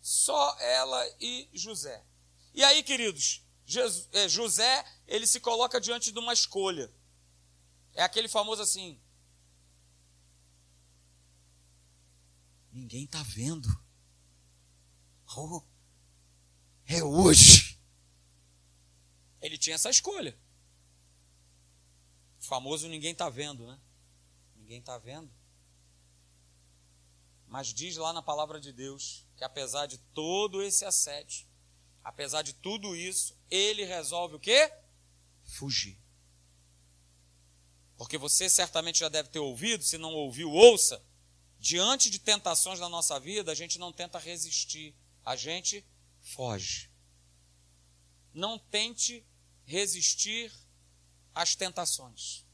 Só 0.00 0.58
ela 0.58 1.16
e 1.20 1.48
José. 1.52 2.04
E 2.52 2.64
aí, 2.64 2.82
queridos, 2.82 3.46
é, 4.10 4.28
José, 4.28 4.84
ele 5.06 5.28
se 5.28 5.38
coloca 5.38 5.80
diante 5.80 6.10
de 6.10 6.18
uma 6.18 6.32
escolha. 6.32 6.92
É 7.94 8.02
aquele 8.02 8.26
famoso 8.26 8.62
assim: 8.62 9.00
Ninguém 12.72 13.04
está 13.04 13.22
vendo. 13.22 13.68
Oh, 15.36 15.62
é 16.84 17.00
hoje. 17.04 17.71
Ele 19.42 19.58
tinha 19.58 19.74
essa 19.74 19.90
escolha. 19.90 20.38
O 22.40 22.44
famoso 22.44 22.88
ninguém 22.88 23.12
está 23.12 23.28
vendo, 23.28 23.66
né? 23.66 23.78
Ninguém 24.56 24.78
está 24.78 24.96
vendo. 24.96 25.30
Mas 27.46 27.74
diz 27.74 27.96
lá 27.96 28.12
na 28.12 28.22
palavra 28.22 28.58
de 28.60 28.72
Deus 28.72 29.26
que 29.36 29.44
apesar 29.44 29.86
de 29.86 29.98
todo 29.98 30.62
esse 30.62 30.84
assédio, 30.84 31.46
apesar 32.02 32.42
de 32.42 32.52
tudo 32.54 32.96
isso, 32.96 33.36
ele 33.50 33.84
resolve 33.84 34.36
o 34.36 34.40
quê? 34.40 34.72
Fugir. 35.42 36.00
Porque 37.96 38.16
você 38.16 38.48
certamente 38.48 39.00
já 39.00 39.08
deve 39.08 39.28
ter 39.28 39.40
ouvido, 39.40 39.84
se 39.84 39.98
não 39.98 40.14
ouviu, 40.14 40.50
ouça. 40.50 41.04
Diante 41.58 42.10
de 42.10 42.18
tentações 42.18 42.80
na 42.80 42.88
nossa 42.88 43.20
vida, 43.20 43.52
a 43.52 43.54
gente 43.54 43.78
não 43.78 43.92
tenta 43.92 44.18
resistir, 44.18 44.96
a 45.24 45.36
gente 45.36 45.84
foge. 46.20 46.90
Não 48.32 48.58
tente 48.58 49.24
resistir 49.64 50.52
às 51.34 51.54
tentações. 51.54 52.44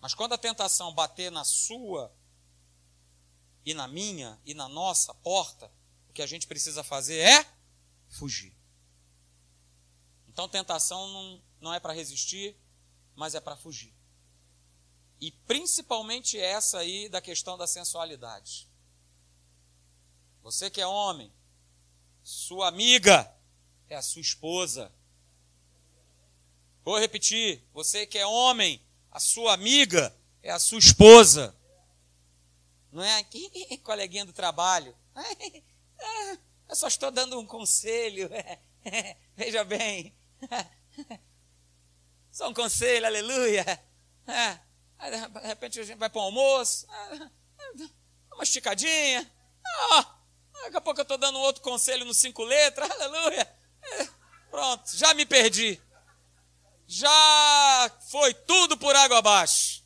Mas 0.00 0.14
quando 0.14 0.32
a 0.32 0.38
tentação 0.38 0.94
bater 0.94 1.30
na 1.30 1.44
sua 1.44 2.14
e 3.64 3.74
na 3.74 3.88
minha 3.88 4.40
e 4.44 4.54
na 4.54 4.68
nossa 4.68 5.12
porta, 5.14 5.70
o 6.08 6.12
que 6.12 6.22
a 6.22 6.26
gente 6.26 6.46
precisa 6.46 6.82
fazer 6.82 7.18
é 7.18 7.46
fugir. 8.08 8.56
Então, 10.26 10.48
tentação 10.48 11.08
não, 11.08 11.42
não 11.60 11.74
é 11.74 11.80
para 11.80 11.92
resistir, 11.92 12.56
mas 13.14 13.34
é 13.34 13.40
para 13.40 13.56
fugir. 13.56 13.92
E 15.20 15.32
principalmente 15.32 16.38
essa 16.38 16.78
aí 16.78 17.08
da 17.08 17.20
questão 17.20 17.58
da 17.58 17.66
sensualidade. 17.66 18.68
Você 20.42 20.70
que 20.70 20.80
é 20.80 20.86
homem, 20.86 21.32
sua 22.22 22.68
amiga 22.68 23.34
é 23.88 23.96
a 23.96 24.02
sua 24.02 24.22
esposa. 24.22 24.94
Vou 26.88 26.98
repetir, 26.98 27.62
você 27.74 28.06
que 28.06 28.16
é 28.16 28.26
homem, 28.26 28.82
a 29.12 29.20
sua 29.20 29.52
amiga 29.52 30.10
é 30.42 30.50
a 30.50 30.58
sua 30.58 30.78
esposa 30.78 31.54
não 32.90 33.04
é? 33.04 33.22
Coleguinha 33.84 34.24
do 34.24 34.32
trabalho. 34.32 34.96
Eu 36.66 36.74
só 36.74 36.88
estou 36.88 37.10
dando 37.10 37.38
um 37.38 37.44
conselho. 37.44 38.30
Veja 39.36 39.64
bem. 39.64 40.16
Só 42.32 42.48
um 42.48 42.54
conselho, 42.54 43.04
aleluia. 43.04 43.64
De 45.42 45.46
repente 45.46 45.80
a 45.80 45.84
gente 45.84 45.98
vai 45.98 46.08
para 46.08 46.22
o 46.22 46.24
almoço. 46.24 46.86
Uma 48.32 48.44
esticadinha. 48.44 49.30
Daqui 50.62 50.76
a 50.78 50.80
pouco 50.80 51.00
eu 51.00 51.02
estou 51.02 51.18
dando 51.18 51.38
outro 51.38 51.60
conselho 51.60 52.06
no 52.06 52.14
cinco 52.14 52.44
letras. 52.44 52.90
Aleluia. 52.90 53.46
Pronto, 54.50 54.96
já 54.96 55.12
me 55.12 55.26
perdi. 55.26 55.78
Já 56.90 57.98
foi 58.10 58.32
tudo 58.32 58.78
por 58.78 58.96
água 58.96 59.18
abaixo. 59.18 59.84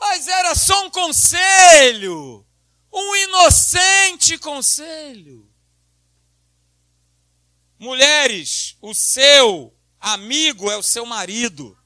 Mas 0.00 0.26
era 0.26 0.54
só 0.54 0.86
um 0.86 0.90
conselho, 0.90 2.46
um 2.90 3.16
inocente 3.16 4.38
conselho. 4.38 5.52
Mulheres, 7.78 8.78
o 8.80 8.94
seu 8.94 9.78
amigo 10.00 10.70
é 10.70 10.76
o 10.78 10.82
seu 10.82 11.04
marido. 11.04 11.78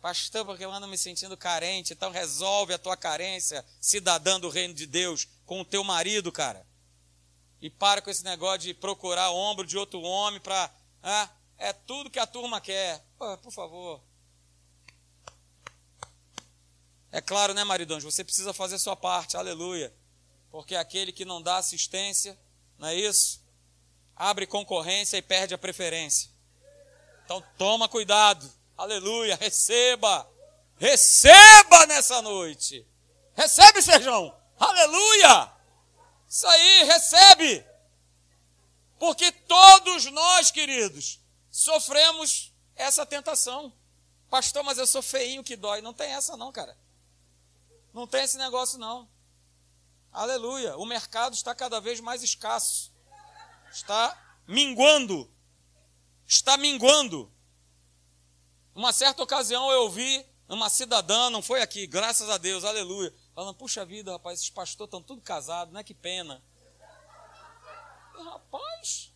Pastor, 0.00 0.44
porque 0.44 0.64
eu 0.64 0.72
ando 0.72 0.88
me 0.88 0.98
sentindo 0.98 1.36
carente, 1.36 1.92
então 1.92 2.10
resolve 2.10 2.74
a 2.74 2.78
tua 2.78 2.96
carência, 2.96 3.64
cidadã 3.80 4.40
do 4.40 4.48
reino 4.48 4.74
de 4.74 4.86
Deus, 4.86 5.28
com 5.46 5.60
o 5.60 5.64
teu 5.64 5.84
marido, 5.84 6.32
cara. 6.32 6.66
E 7.64 7.70
para 7.70 8.02
com 8.02 8.10
esse 8.10 8.22
negócio 8.22 8.58
de 8.58 8.74
procurar 8.74 9.30
ombro 9.30 9.66
de 9.66 9.78
outro 9.78 9.98
homem 10.02 10.38
para. 10.38 10.70
Ah, 11.02 11.30
é 11.56 11.72
tudo 11.72 12.10
que 12.10 12.18
a 12.18 12.26
turma 12.26 12.60
quer. 12.60 13.02
Pô, 13.16 13.38
por 13.38 13.50
favor. 13.50 14.02
É 17.10 17.22
claro, 17.22 17.54
né, 17.54 17.64
maridões? 17.64 18.04
Você 18.04 18.22
precisa 18.22 18.52
fazer 18.52 18.78
sua 18.78 18.94
parte, 18.94 19.38
aleluia. 19.38 19.90
Porque 20.50 20.76
aquele 20.76 21.10
que 21.10 21.24
não 21.24 21.40
dá 21.40 21.56
assistência, 21.56 22.38
não 22.76 22.88
é 22.88 22.96
isso? 22.96 23.42
Abre 24.14 24.46
concorrência 24.46 25.16
e 25.16 25.22
perde 25.22 25.54
a 25.54 25.58
preferência. 25.58 26.28
Então 27.24 27.42
toma 27.56 27.88
cuidado, 27.88 28.46
aleluia, 28.76 29.36
receba, 29.36 30.30
receba 30.76 31.86
nessa 31.86 32.20
noite. 32.20 32.86
Recebe, 33.34 33.80
Serjão, 33.80 34.36
aleluia. 34.60 35.53
Isso 36.34 36.48
aí, 36.48 36.82
recebe. 36.82 37.64
Porque 38.98 39.30
todos 39.30 40.06
nós, 40.06 40.50
queridos, 40.50 41.20
sofremos 41.48 42.52
essa 42.74 43.06
tentação. 43.06 43.72
Pastor, 44.28 44.64
mas 44.64 44.76
eu 44.76 44.84
sou 44.84 45.00
feinho 45.00 45.44
que 45.44 45.54
dói. 45.54 45.80
Não 45.80 45.94
tem 45.94 46.10
essa, 46.10 46.36
não, 46.36 46.50
cara. 46.50 46.76
Não 47.92 48.04
tem 48.04 48.24
esse 48.24 48.36
negócio, 48.36 48.80
não. 48.80 49.08
Aleluia. 50.10 50.76
O 50.76 50.84
mercado 50.84 51.34
está 51.34 51.54
cada 51.54 51.80
vez 51.80 52.00
mais 52.00 52.20
escasso. 52.20 52.92
Está 53.70 54.20
minguando. 54.44 55.32
Está 56.26 56.56
minguando. 56.56 57.32
Uma 58.74 58.92
certa 58.92 59.22
ocasião 59.22 59.70
eu 59.70 59.82
ouvi 59.82 60.26
uma 60.48 60.68
cidadã, 60.68 61.30
não 61.30 61.40
foi 61.40 61.62
aqui, 61.62 61.86
graças 61.86 62.28
a 62.28 62.36
Deus, 62.36 62.64
aleluia, 62.64 63.14
falando: 63.34 63.54
puxa 63.56 63.84
vida, 63.84 64.12
rapaz, 64.12 64.40
esses 64.40 64.50
pastores 64.50 64.88
estão 64.88 65.02
tudo 65.02 65.22
casados, 65.22 65.72
né? 65.72 65.82
Que 65.82 65.94
pena. 65.94 66.42
E, 68.18 68.22
rapaz. 68.22 69.10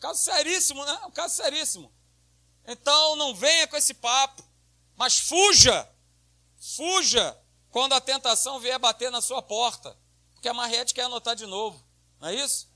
Caso 0.00 0.20
seríssimo, 0.20 0.84
né? 0.84 1.00
Um 1.06 1.10
caso 1.12 1.36
seríssimo. 1.36 1.92
Então 2.66 3.16
não 3.16 3.34
venha 3.34 3.68
com 3.68 3.76
esse 3.76 3.94
papo. 3.94 4.42
Mas 4.96 5.18
fuja, 5.20 5.88
fuja 6.76 7.38
quando 7.70 7.92
a 7.92 8.00
tentação 8.00 8.58
vier 8.58 8.78
bater 8.78 9.10
na 9.10 9.20
sua 9.20 9.40
porta. 9.40 9.96
Porque 10.34 10.48
a 10.48 10.54
Marrete 10.54 10.92
quer 10.92 11.04
anotar 11.04 11.36
de 11.36 11.46
novo, 11.46 11.82
não 12.20 12.28
é 12.28 12.34
isso? 12.34 12.68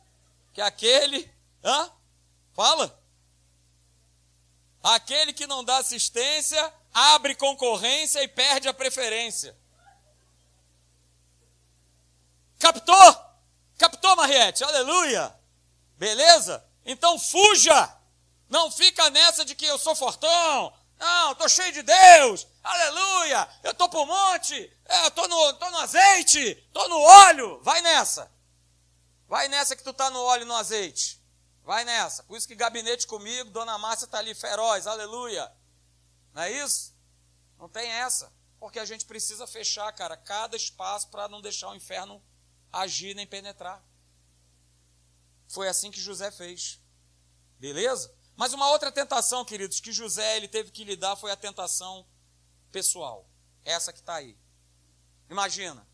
Que 0.52 0.60
aquele, 0.60 1.28
hã? 1.64 1.90
Fala. 2.54 3.05
Aquele 4.86 5.32
que 5.32 5.48
não 5.48 5.64
dá 5.64 5.78
assistência 5.78 6.72
abre 6.94 7.34
concorrência 7.34 8.22
e 8.22 8.28
perde 8.28 8.68
a 8.68 8.74
preferência. 8.74 9.56
Captou? 12.58 13.16
Captou, 13.76 14.14
Mariette? 14.14 14.62
Aleluia! 14.62 15.34
Beleza? 15.96 16.64
Então 16.84 17.18
fuja! 17.18 17.96
Não 18.48 18.70
fica 18.70 19.10
nessa 19.10 19.44
de 19.44 19.56
que 19.56 19.66
eu 19.66 19.76
sou 19.76 19.96
fortão, 19.96 20.72
não, 20.98 21.32
estou 21.32 21.48
cheio 21.48 21.72
de 21.72 21.82
Deus, 21.82 22.46
aleluia, 22.62 23.48
eu 23.64 23.72
estou 23.72 23.88
para 23.88 23.98
o 23.98 24.06
monte, 24.06 24.54
é, 24.84 25.08
estou 25.08 25.26
no, 25.26 25.52
tô 25.54 25.68
no 25.68 25.78
azeite, 25.78 26.38
estou 26.38 26.88
no 26.88 27.00
óleo. 27.00 27.60
Vai 27.62 27.82
nessa. 27.82 28.30
Vai 29.26 29.48
nessa 29.48 29.74
que 29.74 29.82
tu 29.82 29.90
está 29.90 30.08
no 30.10 30.22
óleo 30.22 30.42
e 30.42 30.46
no 30.46 30.54
azeite. 30.54 31.15
Vai 31.66 31.84
nessa. 31.84 32.22
Por 32.22 32.36
isso 32.36 32.46
que 32.46 32.54
gabinete 32.54 33.08
comigo, 33.08 33.50
Dona 33.50 33.76
Márcia 33.76 34.04
está 34.04 34.18
ali 34.18 34.36
feroz, 34.36 34.86
aleluia. 34.86 35.52
Não 36.32 36.42
é 36.42 36.52
isso? 36.52 36.94
Não 37.58 37.68
tem 37.68 37.90
essa. 37.90 38.32
Porque 38.60 38.78
a 38.78 38.84
gente 38.84 39.04
precisa 39.04 39.48
fechar, 39.48 39.92
cara, 39.92 40.16
cada 40.16 40.56
espaço 40.56 41.08
para 41.08 41.26
não 41.26 41.40
deixar 41.40 41.70
o 41.70 41.74
inferno 41.74 42.22
agir 42.72 43.16
nem 43.16 43.26
penetrar. 43.26 43.84
Foi 45.48 45.66
assim 45.66 45.90
que 45.90 46.00
José 46.00 46.30
fez. 46.30 46.80
Beleza? 47.58 48.14
Mas 48.36 48.52
uma 48.52 48.70
outra 48.70 48.92
tentação, 48.92 49.44
queridos, 49.44 49.80
que 49.80 49.92
José 49.92 50.36
ele 50.36 50.46
teve 50.46 50.70
que 50.70 50.84
lidar 50.84 51.16
foi 51.16 51.32
a 51.32 51.36
tentação 51.36 52.06
pessoal. 52.70 53.28
Essa 53.64 53.92
que 53.92 53.98
está 53.98 54.14
aí. 54.14 54.38
Imagina, 55.28 55.84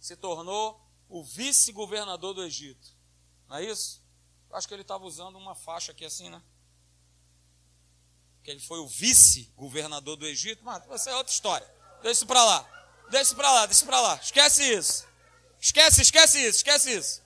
se 0.00 0.16
tornou 0.16 0.84
o 1.08 1.22
vice-governador 1.22 2.34
do 2.34 2.42
Egito. 2.42 2.98
Não 3.46 3.58
é 3.58 3.64
isso? 3.64 4.02
Eu 4.50 4.56
acho 4.56 4.66
que 4.66 4.74
ele 4.74 4.82
estava 4.82 5.04
usando 5.04 5.36
uma 5.36 5.54
faixa 5.54 5.92
aqui 5.92 6.04
assim, 6.04 6.28
né? 6.28 6.42
Que 8.42 8.50
ele 8.50 8.60
foi 8.60 8.80
o 8.80 8.88
vice-governador 8.88 10.16
do 10.16 10.26
Egito. 10.26 10.64
Mas 10.64 10.82
essa 10.90 11.10
é 11.10 11.16
outra 11.16 11.32
história. 11.32 11.66
Deixa 12.02 12.10
isso 12.10 12.26
para 12.26 12.44
lá. 12.44 12.68
Deixa 13.10 13.22
isso 13.22 13.36
para 13.36 13.52
lá, 13.52 13.66
deixa 13.66 13.78
isso 13.78 13.86
para 13.86 14.00
lá. 14.00 14.16
Esquece 14.16 14.64
isso. 14.64 15.06
Esquece, 15.60 16.02
esquece 16.02 16.38
isso, 16.40 16.58
esquece 16.58 16.92
isso. 16.92 17.22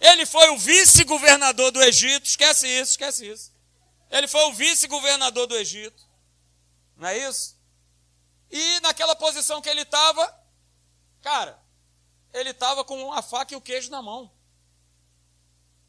Ele 0.00 0.26
foi 0.26 0.50
o 0.50 0.58
vice-governador 0.58 1.70
do 1.70 1.82
Egito. 1.82 2.26
Esquece 2.26 2.66
isso, 2.66 2.92
esquece 2.92 3.26
isso. 3.26 3.52
Ele 4.10 4.28
foi 4.28 4.44
o 4.44 4.52
vice-governador 4.52 5.46
do 5.46 5.56
Egito. 5.56 6.04
Não 6.96 7.08
é 7.08 7.18
isso? 7.18 7.56
E 8.50 8.80
naquela 8.80 9.16
posição 9.16 9.62
que 9.62 9.68
ele 9.68 9.82
estava, 9.82 10.32
cara, 11.22 11.58
ele 12.32 12.50
estava 12.50 12.84
com 12.84 13.12
a 13.12 13.22
faca 13.22 13.54
e 13.54 13.56
o 13.56 13.60
queijo 13.60 13.90
na 13.90 14.02
mão. 14.02 14.30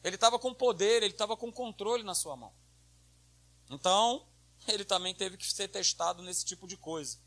Ele 0.05 0.13
estava 0.13 0.37
com 0.37 0.53
poder, 0.53 1.01
ele 1.01 1.13
estava 1.13 1.35
com 1.35 1.51
controle 1.51 2.03
na 2.03 2.13
sua 2.13 2.35
mão. 2.35 2.53
Então, 3.71 4.27
ele 4.67 4.85
também 4.85 5.15
teve 5.15 5.35
que 5.35 5.51
ser 5.51 5.67
testado 5.67 6.21
nesse 6.21 6.45
tipo 6.45 6.67
de 6.67 6.77
coisa. 6.77 7.17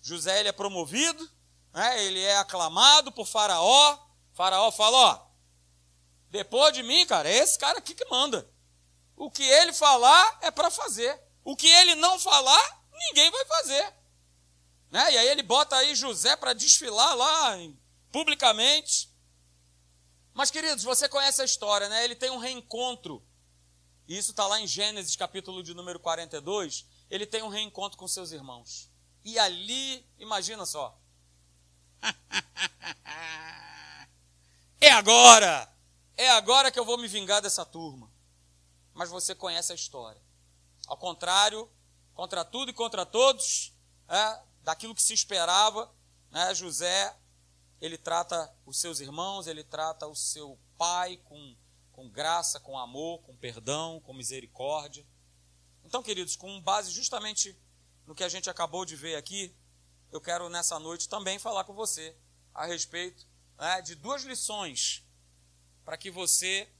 José 0.00 0.40
ele 0.40 0.48
é 0.48 0.52
promovido, 0.52 1.30
né? 1.74 2.02
ele 2.02 2.20
é 2.22 2.38
aclamado 2.38 3.12
por 3.12 3.26
Faraó. 3.26 3.98
Faraó 4.32 4.72
fala: 4.72 4.96
Ó, 4.96 5.26
depois 6.30 6.72
de 6.72 6.82
mim, 6.82 7.04
cara, 7.04 7.28
é 7.28 7.36
esse 7.36 7.58
cara 7.58 7.76
aqui 7.76 7.94
que 7.94 8.06
manda. 8.06 8.50
O 9.14 9.30
que 9.30 9.42
ele 9.42 9.74
falar 9.74 10.38
é 10.40 10.50
para 10.50 10.70
fazer. 10.70 11.22
O 11.44 11.54
que 11.54 11.68
ele 11.68 11.96
não 11.96 12.18
falar, 12.18 12.82
ninguém 13.08 13.30
vai 13.30 13.44
fazer. 13.44 13.94
Né? 14.90 15.12
E 15.12 15.18
aí 15.18 15.28
ele 15.28 15.42
bota 15.42 15.76
aí 15.76 15.94
José 15.94 16.34
para 16.36 16.54
desfilar 16.54 17.14
lá 17.14 17.58
publicamente. 18.10 19.11
Mas, 20.34 20.50
queridos, 20.50 20.82
você 20.82 21.08
conhece 21.08 21.42
a 21.42 21.44
história, 21.44 21.88
né? 21.88 22.04
Ele 22.04 22.14
tem 22.14 22.30
um 22.30 22.38
reencontro. 22.38 23.22
E 24.08 24.16
isso 24.16 24.30
está 24.30 24.46
lá 24.46 24.60
em 24.60 24.66
Gênesis, 24.66 25.14
capítulo 25.14 25.62
de 25.62 25.74
número 25.74 26.00
42. 26.00 26.86
Ele 27.10 27.26
tem 27.26 27.42
um 27.42 27.48
reencontro 27.48 27.98
com 27.98 28.08
seus 28.08 28.32
irmãos. 28.32 28.90
E 29.24 29.38
ali, 29.38 30.06
imagina 30.18 30.64
só. 30.64 30.98
é 34.80 34.90
agora! 34.90 35.70
É 36.16 36.30
agora 36.30 36.70
que 36.70 36.78
eu 36.78 36.84
vou 36.84 36.98
me 36.98 37.08
vingar 37.08 37.42
dessa 37.42 37.64
turma. 37.64 38.10
Mas 38.94 39.10
você 39.10 39.34
conhece 39.34 39.72
a 39.72 39.74
história. 39.74 40.20
Ao 40.86 40.96
contrário, 40.96 41.70
contra 42.14 42.44
tudo 42.44 42.70
e 42.70 42.74
contra 42.74 43.06
todos, 43.06 43.74
é, 44.08 44.40
daquilo 44.62 44.94
que 44.94 45.02
se 45.02 45.14
esperava, 45.14 45.90
né, 46.30 46.54
José, 46.54 47.16
ele 47.82 47.98
trata 47.98 48.48
os 48.64 48.78
seus 48.78 49.00
irmãos, 49.00 49.48
ele 49.48 49.64
trata 49.64 50.06
o 50.06 50.14
seu 50.14 50.56
pai 50.78 51.16
com, 51.24 51.56
com 51.90 52.08
graça, 52.08 52.60
com 52.60 52.78
amor, 52.78 53.20
com 53.22 53.36
perdão, 53.36 54.00
com 54.02 54.14
misericórdia. 54.14 55.04
Então, 55.84 56.00
queridos, 56.00 56.36
com 56.36 56.60
base 56.60 56.92
justamente 56.92 57.60
no 58.06 58.14
que 58.14 58.22
a 58.22 58.28
gente 58.28 58.48
acabou 58.48 58.84
de 58.84 58.94
ver 58.94 59.16
aqui, 59.16 59.52
eu 60.12 60.20
quero 60.20 60.48
nessa 60.48 60.78
noite 60.78 61.08
também 61.08 61.40
falar 61.40 61.64
com 61.64 61.74
você 61.74 62.16
a 62.54 62.66
respeito 62.66 63.26
né, 63.58 63.82
de 63.82 63.96
duas 63.96 64.22
lições 64.22 65.04
para 65.84 65.96
que 65.96 66.08
você 66.08 66.72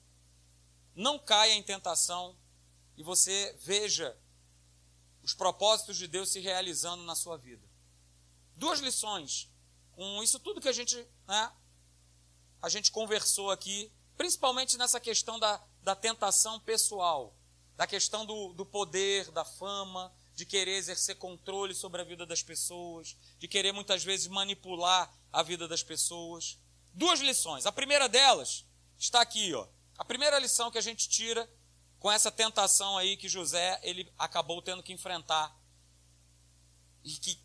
não 0.94 1.18
caia 1.18 1.54
em 1.54 1.64
tentação 1.64 2.38
e 2.96 3.02
você 3.02 3.56
veja 3.58 4.16
os 5.20 5.34
propósitos 5.34 5.96
de 5.96 6.06
Deus 6.06 6.28
se 6.28 6.38
realizando 6.38 7.02
na 7.02 7.16
sua 7.16 7.36
vida. 7.36 7.68
Duas 8.54 8.78
lições 8.78 9.51
com 9.92 10.22
isso 10.22 10.38
tudo 10.38 10.61
que 10.61 10.68
a 10.68 10.72
gente, 10.72 10.96
né, 11.26 11.52
a 12.61 12.68
gente 12.68 12.90
conversou 12.90 13.50
aqui, 13.50 13.92
principalmente 14.16 14.76
nessa 14.76 15.00
questão 15.00 15.38
da, 15.38 15.62
da 15.83 15.94
tentação 15.94 16.61
pessoal, 16.61 17.35
da 17.76 17.87
questão 17.87 18.24
do, 18.24 18.52
do 18.52 18.64
poder, 18.64 19.31
da 19.31 19.44
fama, 19.44 20.12
de 20.35 20.46
querer 20.46 20.76
exercer 20.76 21.16
controle 21.16 21.74
sobre 21.74 22.00
a 22.00 22.05
vida 22.05 22.24
das 22.24 22.42
pessoas, 22.42 23.16
de 23.38 23.48
querer 23.48 23.72
muitas 23.72 24.02
vezes 24.02 24.26
manipular 24.28 25.12
a 25.33 25.42
vida 25.42 25.68
das 25.68 25.83
pessoas. 25.83 26.59
Duas 26.94 27.20
lições. 27.20 27.66
A 27.66 27.72
primeira 27.72 28.09
delas 28.09 28.64
está 28.98 29.20
aqui, 29.20 29.52
ó. 29.55 29.66
A 29.98 30.05
primeira 30.05 30.38
lição 30.38 30.70
que 30.70 30.78
a 30.78 30.83
gente 30.83 31.09
tira 31.09 31.48
com 31.98 32.11
essa 32.11 32.31
tentação 32.31 32.96
aí 32.96 33.16
que 33.16 33.28
José 33.28 33.78
ele 33.83 34.12
acabou 34.18 34.61
tendo 34.62 34.83
que 34.83 34.92
enfrentar 34.92 35.57
e 37.05 37.12
que 37.12 37.38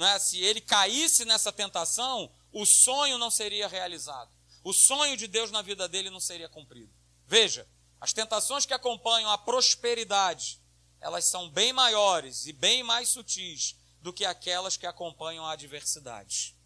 né, 0.00 0.18
se 0.18 0.40
ele 0.40 0.62
caísse 0.62 1.26
nessa 1.26 1.52
tentação, 1.52 2.32
o 2.50 2.64
sonho 2.64 3.18
não 3.18 3.30
seria 3.30 3.68
realizado. 3.68 4.30
O 4.64 4.72
sonho 4.72 5.14
de 5.14 5.26
Deus 5.26 5.50
na 5.50 5.60
vida 5.60 5.86
dele 5.86 6.08
não 6.08 6.18
seria 6.18 6.48
cumprido. 6.48 6.90
Veja, 7.26 7.68
as 8.00 8.10
tentações 8.10 8.64
que 8.64 8.72
acompanham 8.72 9.30
a 9.30 9.36
prosperidade, 9.36 10.58
elas 11.02 11.26
são 11.26 11.50
bem 11.50 11.74
maiores 11.74 12.46
e 12.46 12.52
bem 12.54 12.82
mais 12.82 13.10
sutis 13.10 13.76
do 14.00 14.10
que 14.10 14.24
aquelas 14.24 14.74
que 14.74 14.86
acompanham 14.86 15.44
a 15.44 15.52
adversidade. 15.52 16.56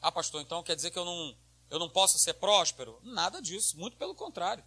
Ah, 0.00 0.10
pastor, 0.10 0.40
então 0.40 0.62
quer 0.62 0.74
dizer 0.76 0.92
que 0.92 0.98
eu 0.98 1.04
não, 1.04 1.38
eu 1.68 1.78
não 1.78 1.90
posso 1.90 2.18
ser 2.18 2.32
próspero? 2.34 2.98
Nada 3.02 3.42
disso, 3.42 3.76
muito 3.76 3.98
pelo 3.98 4.14
contrário. 4.14 4.64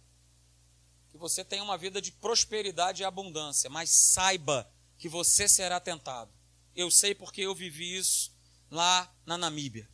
Que 1.10 1.18
você 1.18 1.44
tenha 1.44 1.64
uma 1.64 1.76
vida 1.76 2.00
de 2.00 2.12
prosperidade 2.12 3.02
e 3.02 3.04
abundância, 3.04 3.68
mas 3.68 3.90
saiba 3.90 4.72
que 4.98 5.08
você 5.08 5.48
será 5.48 5.80
tentado. 5.80 6.32
Eu 6.74 6.90
sei 6.90 7.14
porque 7.14 7.42
eu 7.42 7.54
vivi 7.54 7.96
isso 7.96 8.34
lá 8.70 9.12
na 9.24 9.38
Namíbia. 9.38 9.88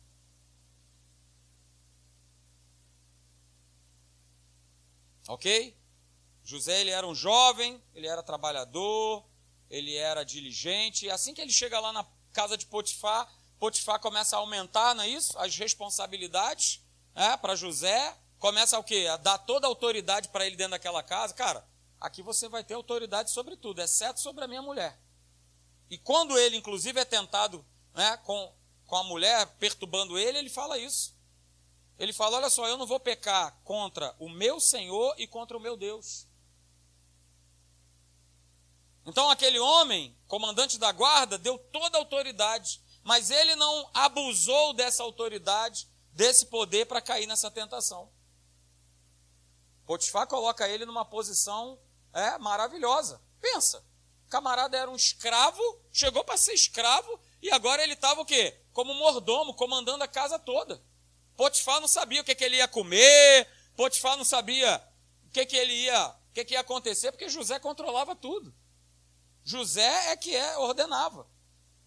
Ok? 5.27 5.77
José 6.43 6.81
ele 6.81 6.89
era 6.89 7.07
um 7.07 7.15
jovem, 7.15 7.81
ele 7.93 8.07
era 8.07 8.21
trabalhador, 8.21 9.25
ele 9.69 9.95
era 9.95 10.23
diligente. 10.23 11.09
Assim 11.09 11.33
que 11.33 11.41
ele 11.41 11.51
chega 11.51 11.79
lá 11.79 11.93
na 11.93 12.05
casa 12.33 12.57
de 12.57 12.65
Potifar, 12.65 13.31
Potifar 13.57 13.99
começa 13.99 14.35
a 14.35 14.39
aumentar, 14.39 14.93
não 14.93 15.03
é 15.03 15.07
isso? 15.07 15.37
As 15.39 15.55
responsabilidades 15.55 16.81
né, 17.15 17.37
para 17.37 17.55
José. 17.55 18.17
Começa 18.37 18.77
o 18.77 18.83
quê? 18.83 19.07
A 19.09 19.15
dar 19.15 19.37
toda 19.37 19.65
a 19.65 19.69
autoridade 19.69 20.27
para 20.27 20.45
ele 20.45 20.57
dentro 20.57 20.71
daquela 20.71 21.01
casa. 21.01 21.33
Cara, 21.33 21.65
aqui 22.03 22.21
você 22.21 22.49
vai 22.49 22.65
ter 22.65 22.73
autoridade 22.73 23.31
sobre 23.31 23.55
tudo, 23.55 23.81
exceto 23.81 24.19
sobre 24.19 24.43
a 24.43 24.47
minha 24.47 24.61
mulher. 24.61 24.99
E 25.89 25.97
quando 25.97 26.37
ele, 26.37 26.57
inclusive, 26.57 26.99
é 26.99 27.05
tentado 27.05 27.65
né, 27.93 28.17
com, 28.17 28.53
com 28.85 28.97
a 28.97 29.03
mulher 29.05 29.47
perturbando 29.57 30.19
ele, 30.19 30.37
ele 30.37 30.49
fala 30.49 30.77
isso. 30.77 31.15
Ele 31.97 32.11
fala: 32.11 32.37
Olha 32.37 32.49
só, 32.49 32.67
eu 32.67 32.77
não 32.77 32.85
vou 32.85 32.99
pecar 32.99 33.57
contra 33.63 34.13
o 34.19 34.27
meu 34.27 34.59
Senhor 34.59 35.15
e 35.17 35.25
contra 35.25 35.55
o 35.55 35.61
meu 35.61 35.77
Deus. 35.77 36.27
Então, 39.05 39.29
aquele 39.29 39.59
homem, 39.59 40.17
comandante 40.27 40.77
da 40.77 40.91
guarda, 40.91 41.37
deu 41.37 41.57
toda 41.57 41.97
a 41.97 42.01
autoridade, 42.01 42.81
mas 43.01 43.31
ele 43.31 43.55
não 43.55 43.89
abusou 43.93 44.73
dessa 44.73 45.03
autoridade, 45.03 45.87
desse 46.11 46.47
poder 46.47 46.85
para 46.85 47.01
cair 47.01 47.27
nessa 47.27 47.51
tentação. 47.51 48.11
Potifar 49.85 50.27
coloca 50.27 50.67
ele 50.67 50.85
numa 50.85 51.03
posição 51.03 51.79
é, 52.13 52.37
maravilhosa. 52.37 53.21
Pensa, 53.41 53.83
o 54.25 54.29
camarada 54.29 54.77
era 54.77 54.89
um 54.89 54.95
escravo, 54.95 55.61
chegou 55.91 56.23
para 56.23 56.37
ser 56.37 56.53
escravo 56.53 57.19
e 57.41 57.51
agora 57.51 57.83
ele 57.83 57.93
estava 57.93 58.21
o 58.21 58.25
quê? 58.25 58.57
Como 58.71 58.93
mordomo, 58.93 59.53
comandando 59.53 60.03
a 60.03 60.07
casa 60.07 60.39
toda. 60.39 60.81
Potifar 61.35 61.81
não 61.81 61.87
sabia 61.87 62.21
o 62.21 62.23
que, 62.23 62.35
que 62.35 62.43
ele 62.43 62.57
ia 62.57 62.67
comer, 62.67 63.47
Potifar 63.75 64.15
não 64.15 64.23
sabia 64.23 64.81
o 65.25 65.31
que, 65.31 65.45
que 65.45 65.55
ele 65.55 65.73
ia, 65.73 66.07
o 66.07 66.33
que, 66.33 66.45
que 66.45 66.53
ia 66.53 66.59
acontecer, 66.59 67.11
porque 67.11 67.29
José 67.29 67.59
controlava 67.59 68.15
tudo. 68.15 68.53
José 69.43 70.11
é 70.11 70.15
que 70.15 70.35
é, 70.35 70.57
ordenava. 70.57 71.27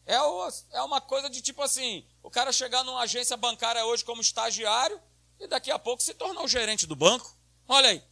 É, 0.05 0.21
o, 0.21 0.49
é 0.73 0.83
uma 0.83 1.01
coisa 1.01 1.31
de 1.31 1.41
tipo 1.41 1.63
assim: 1.63 2.07
o 2.23 2.31
cara 2.31 2.53
chegar 2.53 2.85
numa 2.85 3.01
agência 3.01 3.37
bancária 3.37 3.85
hoje 3.85 4.05
como 4.05 4.21
estagiário 4.21 5.01
e 5.41 5.47
daqui 5.47 5.71
a 5.71 5.79
pouco 5.79 6.03
se 6.03 6.15
tornar 6.15 6.43
o 6.43 6.49
gerente 6.49 6.87
do 6.87 6.95
banco. 6.95 7.35
Olha 7.67 7.91
aí. 7.91 8.03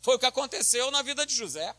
Foi 0.00 0.16
o 0.16 0.18
que 0.18 0.26
aconteceu 0.26 0.90
na 0.90 1.02
vida 1.02 1.26
de 1.26 1.34
José. 1.34 1.74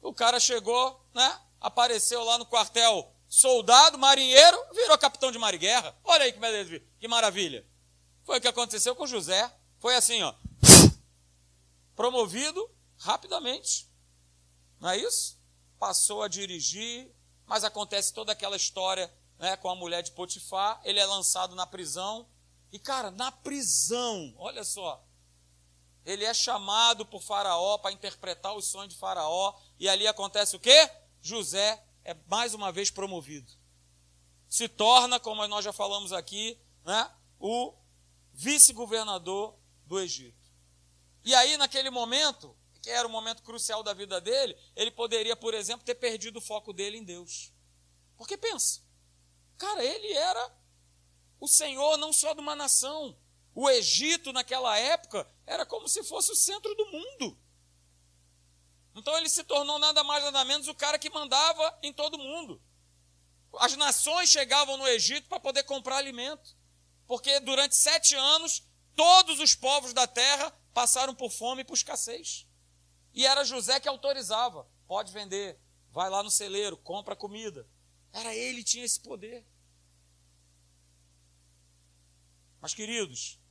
O 0.00 0.12
cara 0.12 0.40
chegou, 0.40 1.04
né? 1.14 1.40
Apareceu 1.60 2.24
lá 2.24 2.38
no 2.38 2.46
quartel 2.46 3.14
soldado, 3.28 3.96
marinheiro, 3.96 4.58
virou 4.74 4.98
capitão 4.98 5.32
de 5.32 5.38
mar 5.38 5.54
e 5.54 5.58
guerra. 5.58 5.96
Olha 6.04 6.24
aí 6.24 6.32
que, 6.32 6.80
que 6.98 7.08
maravilha. 7.08 7.66
Foi 8.24 8.38
o 8.38 8.40
que 8.40 8.48
aconteceu 8.48 8.94
com 8.94 9.06
José. 9.06 9.50
Foi 9.78 9.94
assim, 9.94 10.22
ó. 10.22 10.34
Promovido 11.94 12.70
rapidamente. 12.98 13.90
Não 14.78 14.90
é 14.90 14.98
isso? 14.98 15.40
Passou 15.78 16.22
a 16.22 16.28
dirigir, 16.28 17.10
mas 17.46 17.64
acontece 17.64 18.12
toda 18.12 18.32
aquela 18.32 18.56
história 18.56 19.12
né, 19.38 19.56
com 19.56 19.68
a 19.68 19.74
mulher 19.74 20.02
de 20.02 20.12
Potifar, 20.12 20.80
ele 20.84 21.00
é 21.00 21.04
lançado 21.04 21.56
na 21.56 21.66
prisão. 21.66 22.28
E, 22.70 22.78
cara, 22.78 23.10
na 23.10 23.32
prisão, 23.32 24.32
olha 24.38 24.62
só, 24.62 25.04
ele 26.04 26.24
é 26.24 26.34
chamado 26.34 27.06
por 27.06 27.22
Faraó 27.22 27.78
para 27.78 27.92
interpretar 27.92 28.54
os 28.56 28.66
sonhos 28.66 28.92
de 28.92 28.98
Faraó, 28.98 29.54
e 29.78 29.88
ali 29.88 30.06
acontece 30.06 30.56
o 30.56 30.60
quê? 30.60 30.90
José 31.20 31.82
é 32.04 32.14
mais 32.26 32.54
uma 32.54 32.72
vez 32.72 32.90
promovido. 32.90 33.52
Se 34.48 34.68
torna, 34.68 35.20
como 35.20 35.46
nós 35.46 35.64
já 35.64 35.72
falamos 35.72 36.12
aqui, 36.12 36.58
né, 36.84 37.10
o 37.38 37.74
vice-governador 38.32 39.56
do 39.86 40.00
Egito. 40.00 40.50
E 41.24 41.34
aí, 41.34 41.56
naquele 41.56 41.90
momento, 41.90 42.56
que 42.82 42.90
era 42.90 43.06
o 43.06 43.10
momento 43.10 43.42
crucial 43.42 43.82
da 43.82 43.94
vida 43.94 44.20
dele, 44.20 44.56
ele 44.74 44.90
poderia, 44.90 45.36
por 45.36 45.54
exemplo, 45.54 45.86
ter 45.86 45.94
perdido 45.94 46.38
o 46.38 46.42
foco 46.42 46.72
dele 46.72 46.98
em 46.98 47.04
Deus. 47.04 47.52
Porque 48.16 48.36
pensa, 48.36 48.82
cara, 49.56 49.84
ele 49.84 50.12
era 50.12 50.52
o 51.38 51.46
senhor 51.46 51.96
não 51.96 52.12
só 52.12 52.34
de 52.34 52.40
uma 52.40 52.56
nação. 52.56 53.16
O 53.54 53.68
Egito, 53.68 54.32
naquela 54.32 54.78
época, 54.78 55.28
era 55.46 55.66
como 55.66 55.88
se 55.88 56.02
fosse 56.04 56.32
o 56.32 56.36
centro 56.36 56.74
do 56.74 56.86
mundo. 56.86 57.38
Então 58.94 59.16
ele 59.16 59.28
se 59.28 59.44
tornou 59.44 59.78
nada 59.78 60.02
mais 60.04 60.22
nada 60.24 60.44
menos 60.44 60.68
o 60.68 60.74
cara 60.74 60.98
que 60.98 61.10
mandava 61.10 61.78
em 61.82 61.92
todo 61.92 62.18
mundo. 62.18 62.62
As 63.58 63.76
nações 63.76 64.30
chegavam 64.30 64.76
no 64.76 64.88
Egito 64.88 65.28
para 65.28 65.40
poder 65.40 65.64
comprar 65.64 65.96
alimento. 65.96 66.56
Porque 67.06 67.40
durante 67.40 67.76
sete 67.76 68.14
anos, 68.14 68.66
todos 68.94 69.38
os 69.40 69.54
povos 69.54 69.92
da 69.92 70.06
terra 70.06 70.50
passaram 70.72 71.14
por 71.14 71.30
fome 71.30 71.62
e 71.62 71.64
por 71.64 71.74
escassez. 71.74 72.46
E 73.12 73.26
era 73.26 73.44
José 73.44 73.78
que 73.80 73.88
autorizava: 73.88 74.66
pode 74.86 75.12
vender, 75.12 75.60
vai 75.90 76.08
lá 76.08 76.22
no 76.22 76.30
celeiro, 76.30 76.76
compra 76.78 77.14
comida. 77.14 77.68
Era 78.12 78.34
ele 78.34 78.58
que 78.58 78.70
tinha 78.70 78.84
esse 78.84 79.00
poder. 79.00 79.46
Mas, 82.60 82.74
queridos, 82.74 83.41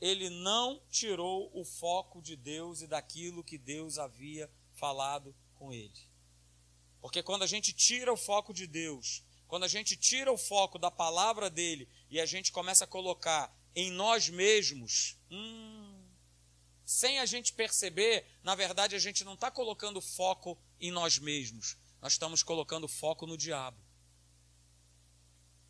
ele 0.00 0.30
não 0.30 0.80
tirou 0.88 1.50
o 1.52 1.64
foco 1.64 2.22
de 2.22 2.36
Deus 2.36 2.80
e 2.80 2.86
daquilo 2.86 3.42
que 3.42 3.58
Deus 3.58 3.98
havia 3.98 4.50
falado 4.74 5.34
com 5.56 5.72
ele. 5.72 6.08
Porque 7.00 7.22
quando 7.22 7.42
a 7.42 7.46
gente 7.46 7.72
tira 7.72 8.12
o 8.12 8.16
foco 8.16 8.52
de 8.52 8.66
Deus, 8.66 9.22
quando 9.46 9.64
a 9.64 9.68
gente 9.68 9.96
tira 9.96 10.30
o 10.32 10.38
foco 10.38 10.78
da 10.78 10.90
palavra 10.90 11.48
dele 11.48 11.88
e 12.10 12.20
a 12.20 12.26
gente 12.26 12.52
começa 12.52 12.84
a 12.84 12.88
colocar 12.88 13.52
em 13.74 13.90
nós 13.90 14.28
mesmos, 14.28 15.16
hum, 15.30 16.04
sem 16.84 17.18
a 17.18 17.26
gente 17.26 17.52
perceber, 17.52 18.26
na 18.42 18.54
verdade 18.54 18.94
a 18.94 18.98
gente 18.98 19.24
não 19.24 19.34
está 19.34 19.50
colocando 19.50 20.00
foco 20.00 20.58
em 20.80 20.90
nós 20.90 21.18
mesmos, 21.18 21.76
nós 22.00 22.12
estamos 22.12 22.42
colocando 22.42 22.86
foco 22.86 23.26
no 23.26 23.36
diabo. 23.36 23.78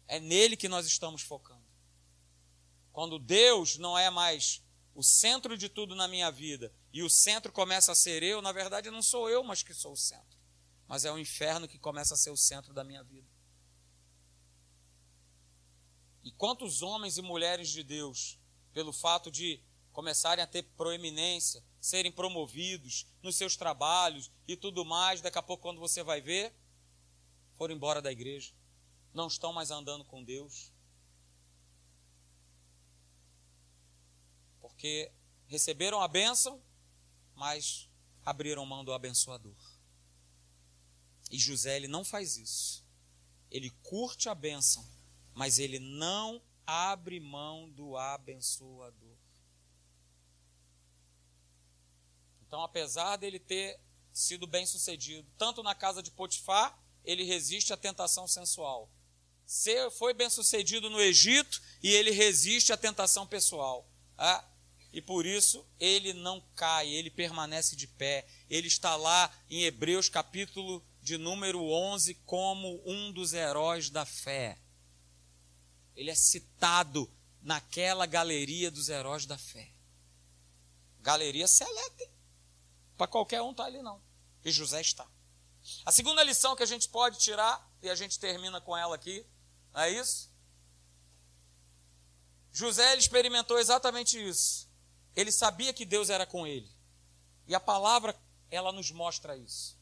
É 0.07 0.19
nele 0.19 0.57
que 0.57 0.69
nós 0.69 0.87
estamos 0.87 1.23
focando. 1.23 1.68
Quando 2.99 3.17
Deus 3.17 3.79
não 3.79 3.97
é 3.97 4.11
mais 4.11 4.61
o 4.93 5.05
centro 5.05 5.57
de 5.57 5.69
tudo 5.69 5.95
na 5.95 6.09
minha 6.09 6.33
vida 6.33 6.75
e 6.93 7.01
o 7.01 7.09
centro 7.09 7.53
começa 7.53 7.93
a 7.93 7.95
ser 7.95 8.25
eu, 8.25 8.43
na 8.43 8.51
verdade 8.51 8.91
não 8.91 9.03
sou 9.03 9.31
eu, 9.31 9.45
mas 9.45 9.63
que 9.63 9.73
sou 9.73 9.93
o 9.93 9.97
centro. 9.97 10.37
Mas 10.85 11.05
é 11.05 11.13
o 11.13 11.17
inferno 11.17 11.69
que 11.69 11.79
começa 11.79 12.15
a 12.15 12.17
ser 12.17 12.31
o 12.31 12.37
centro 12.37 12.75
da 12.75 12.83
minha 12.83 13.05
vida. 13.05 13.31
E 16.25 16.33
quantos 16.33 16.83
homens 16.83 17.17
e 17.17 17.23
mulheres 17.23 17.69
de 17.69 17.85
Deus, 17.85 18.37
pelo 18.73 18.93
fato 18.93 19.31
de 19.31 19.63
começarem 19.93 20.43
a 20.43 20.49
ter 20.49 20.65
proeminência, 20.65 21.65
serem 21.81 22.11
promovidos 22.11 23.07
nos 23.23 23.37
seus 23.37 23.55
trabalhos 23.55 24.29
e 24.45 24.57
tudo 24.57 24.85
mais, 24.85 25.21
daqui 25.21 25.39
a 25.39 25.43
pouco, 25.43 25.63
quando 25.63 25.79
você 25.79 26.03
vai 26.03 26.21
ver, 26.21 26.53
foram 27.55 27.77
embora 27.77 28.03
da 28.03 28.11
igreja, 28.11 28.53
não 29.15 29.29
estão 29.29 29.53
mais 29.53 29.71
andando 29.71 30.05
com 30.05 30.25
Deus. 30.25 30.73
Porque 34.79 35.11
receberam 35.49 36.01
a 36.01 36.07
bênção, 36.07 36.63
mas 37.35 37.91
abriram 38.25 38.65
mão 38.65 38.85
do 38.85 38.93
abençoador. 38.93 39.57
E 41.33 41.37
José, 41.37 41.75
ele 41.75 41.89
não 41.89 42.05
faz 42.05 42.37
isso. 42.37 42.87
Ele 43.51 43.71
curte 43.83 44.29
a 44.29 44.37
bênção, 44.37 44.89
mas 45.35 45.59
ele 45.59 45.81
não 45.81 46.41
abre 46.65 47.19
mão 47.19 47.69
do 47.71 47.97
abençoador. 47.97 49.19
Então, 52.47 52.63
apesar 52.63 53.17
dele 53.17 53.41
ter 53.41 53.81
sido 54.13 54.47
bem 54.47 54.65
sucedido, 54.65 55.29
tanto 55.37 55.61
na 55.61 55.75
casa 55.75 56.01
de 56.01 56.13
Potifar, 56.13 56.81
ele 57.05 57.25
resiste 57.25 57.73
à 57.73 57.77
tentação 57.77 58.29
sensual. 58.29 58.89
Se 59.45 59.91
foi 59.91 60.15
bem 60.15 60.31
sucedido 60.31 60.89
no 60.89 61.01
Egito 61.01 61.61
e 61.83 61.91
ele 61.91 62.13
resiste 62.13 62.73
à 62.73 62.77
tentação 62.77 63.27
pessoal. 63.27 63.85
Ah, 64.17 64.49
e 64.99 65.01
por 65.01 65.25
isso 65.25 65.65
ele 65.79 66.13
não 66.13 66.41
cai, 66.57 66.89
ele 66.89 67.09
permanece 67.09 67.77
de 67.77 67.87
pé. 67.87 68.27
Ele 68.51 68.67
está 68.67 68.97
lá 68.97 69.33
em 69.49 69.63
Hebreus 69.63 70.09
capítulo 70.09 70.85
de 71.01 71.17
número 71.17 71.63
11 71.71 72.15
como 72.27 72.83
um 72.85 73.13
dos 73.13 73.33
heróis 73.33 73.91
da 73.91 74.05
fé. 74.05 74.59
Ele 75.95 76.11
é 76.11 76.17
citado 76.17 77.09
naquela 77.41 78.07
galeria 78.07 78.73
dos 78.73 78.89
heróis 78.89 79.25
da 79.25 79.39
fé. 79.39 79.71
Galeria 80.99 81.47
seleta 81.47 82.11
para 82.97 83.07
qualquer 83.07 83.41
um 83.41 83.55
tá 83.55 83.67
ali, 83.67 83.81
não. 83.81 84.03
E 84.45 84.51
José 84.51 84.81
está. 84.81 85.09
A 85.87 85.93
segunda 85.93 86.25
lição 86.25 86.57
que 86.57 86.65
a 86.65 86.67
gente 86.67 86.89
pode 86.89 87.21
tirar, 87.21 87.73
e 87.81 87.89
a 87.89 87.95
gente 87.95 88.19
termina 88.19 88.61
com 88.61 88.77
ela 88.77 88.97
aqui, 88.97 89.25
é 89.77 89.91
isso? 89.91 90.29
José 92.51 92.97
experimentou 92.97 93.61
exatamente 93.61 94.19
isso. 94.19 94.68
Ele 95.19 95.33
sabia 95.33 95.73
que 95.73 95.85
Deus 95.85 96.11
era 96.11 96.25
com 96.25 96.47
ele. 96.47 96.71
E 97.49 97.53
a 97.53 97.59
palavra, 97.59 98.15
ela 98.53 98.71
nos 98.71 98.93
mostra 98.93 99.37
isso. 99.37 99.77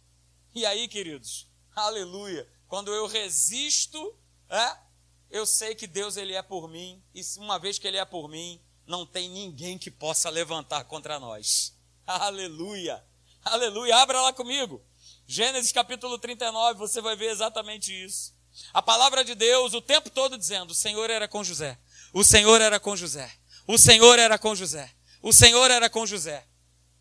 E 0.54 0.64
aí, 0.64 0.88
queridos, 0.88 1.46
aleluia. 1.74 2.50
Quando 2.66 2.90
eu 2.90 3.06
resisto, 3.06 4.18
é, 4.48 4.78
eu 5.30 5.44
sei 5.44 5.74
que 5.74 5.86
Deus 5.86 6.16
ele 6.16 6.32
é 6.32 6.40
por 6.40 6.70
mim. 6.70 7.04
E 7.14 7.20
uma 7.36 7.58
vez 7.58 7.78
que 7.78 7.86
ele 7.86 7.98
é 7.98 8.04
por 8.06 8.30
mim, 8.30 8.58
não 8.86 9.04
tem 9.04 9.28
ninguém 9.28 9.76
que 9.76 9.90
possa 9.90 10.30
levantar 10.30 10.84
contra 10.84 11.20
nós. 11.20 11.76
Aleluia! 12.06 13.04
Aleluia! 13.44 13.94
Abra 13.96 14.22
lá 14.22 14.32
comigo. 14.32 14.82
Gênesis 15.26 15.70
capítulo 15.70 16.18
39, 16.18 16.78
você 16.78 17.02
vai 17.02 17.14
ver 17.14 17.30
exatamente 17.30 17.92
isso. 17.92 18.34
A 18.72 18.80
palavra 18.80 19.22
de 19.22 19.34
Deus 19.34 19.74
o 19.74 19.82
tempo 19.82 20.08
todo 20.08 20.38
dizendo: 20.38 20.70
o 20.70 20.74
Senhor 20.74 21.10
era 21.10 21.28
com 21.28 21.44
José. 21.44 21.78
O 22.14 22.24
Senhor 22.24 22.58
era 22.62 22.80
com 22.80 22.96
José. 22.96 23.30
O 23.66 23.76
Senhor 23.76 24.18
era 24.18 24.38
com 24.38 24.54
José. 24.54 24.95
O 25.22 25.32
Senhor 25.32 25.70
era 25.70 25.88
com 25.88 26.06
José. 26.06 26.46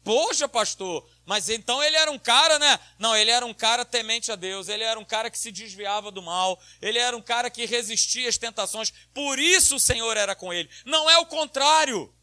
Poxa, 0.05 0.47
pastor, 0.47 1.03
mas 1.25 1.49
então 1.49 1.83
ele 1.83 1.97
era 1.97 2.11
um 2.11 2.19
cara, 2.19 2.59
né? 2.59 2.79
Não, 2.99 3.15
ele 3.15 3.31
era 3.31 3.43
um 3.43 3.55
cara 3.55 3.83
temente 3.83 4.31
a 4.31 4.35
Deus, 4.35 4.69
ele 4.69 4.83
era 4.83 4.99
um 4.99 5.03
cara 5.03 5.31
que 5.31 5.39
se 5.39 5.51
desviava 5.51 6.11
do 6.11 6.21
mal, 6.21 6.61
ele 6.79 6.99
era 6.99 7.17
um 7.17 7.21
cara 7.23 7.49
que 7.49 7.65
resistia 7.65 8.29
às 8.29 8.37
tentações, 8.37 8.93
por 9.11 9.39
isso 9.39 9.77
o 9.77 9.79
Senhor 9.79 10.15
era 10.15 10.35
com 10.35 10.53
ele. 10.53 10.69
Não 10.85 11.09
é 11.09 11.17
o 11.17 11.25
contrário. 11.25 12.13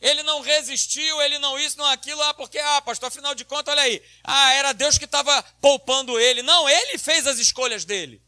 Ele 0.00 0.22
não 0.22 0.40
resistiu, 0.40 1.20
ele 1.20 1.38
não 1.38 1.58
isso, 1.58 1.76
não 1.76 1.84
aquilo, 1.84 2.22
ah, 2.22 2.32
porque, 2.32 2.58
ah, 2.58 2.80
pastor, 2.80 3.08
afinal 3.08 3.34
de 3.34 3.44
contas, 3.44 3.72
olha 3.72 3.82
aí, 3.82 4.02
ah, 4.24 4.54
era 4.54 4.72
Deus 4.72 4.96
que 4.96 5.04
estava 5.04 5.42
poupando 5.60 6.18
ele. 6.18 6.40
Não, 6.40 6.66
ele 6.66 6.96
fez 6.96 7.26
as 7.26 7.38
escolhas 7.38 7.84
dele. 7.84 8.22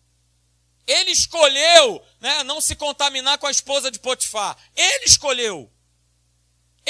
Ele 0.87 1.13
escolheu 1.13 2.05
né, 2.21 2.43
não 2.43 2.61
se 2.61 2.75
contaminar 2.75 3.39
com 3.39 3.47
a 3.47 3.51
esposa 3.51 3.91
de 3.91 4.01
Potifar. 4.01 4.57
Ele 4.77 5.05
escolheu. 5.07 5.73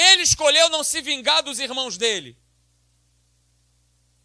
Ele 0.01 0.23
escolheu 0.23 0.69
não 0.69 0.83
se 0.83 0.99
vingar 1.01 1.43
dos 1.43 1.59
irmãos 1.59 1.97
dele. 1.97 2.35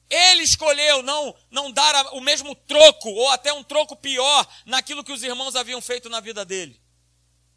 Ele 0.09 0.43
escolheu 0.43 1.03
não, 1.03 1.35
não 1.50 1.71
dar 1.71 2.15
o 2.15 2.21
mesmo 2.21 2.55
troco, 2.55 3.11
ou 3.11 3.29
até 3.31 3.53
um 3.53 3.65
troco 3.65 3.96
pior, 3.96 4.46
naquilo 4.65 5.05
que 5.05 5.13
os 5.13 5.23
irmãos 5.23 5.57
haviam 5.57 5.81
feito 5.81 6.09
na 6.09 6.21
vida 6.21 6.44
dele. 6.44 6.81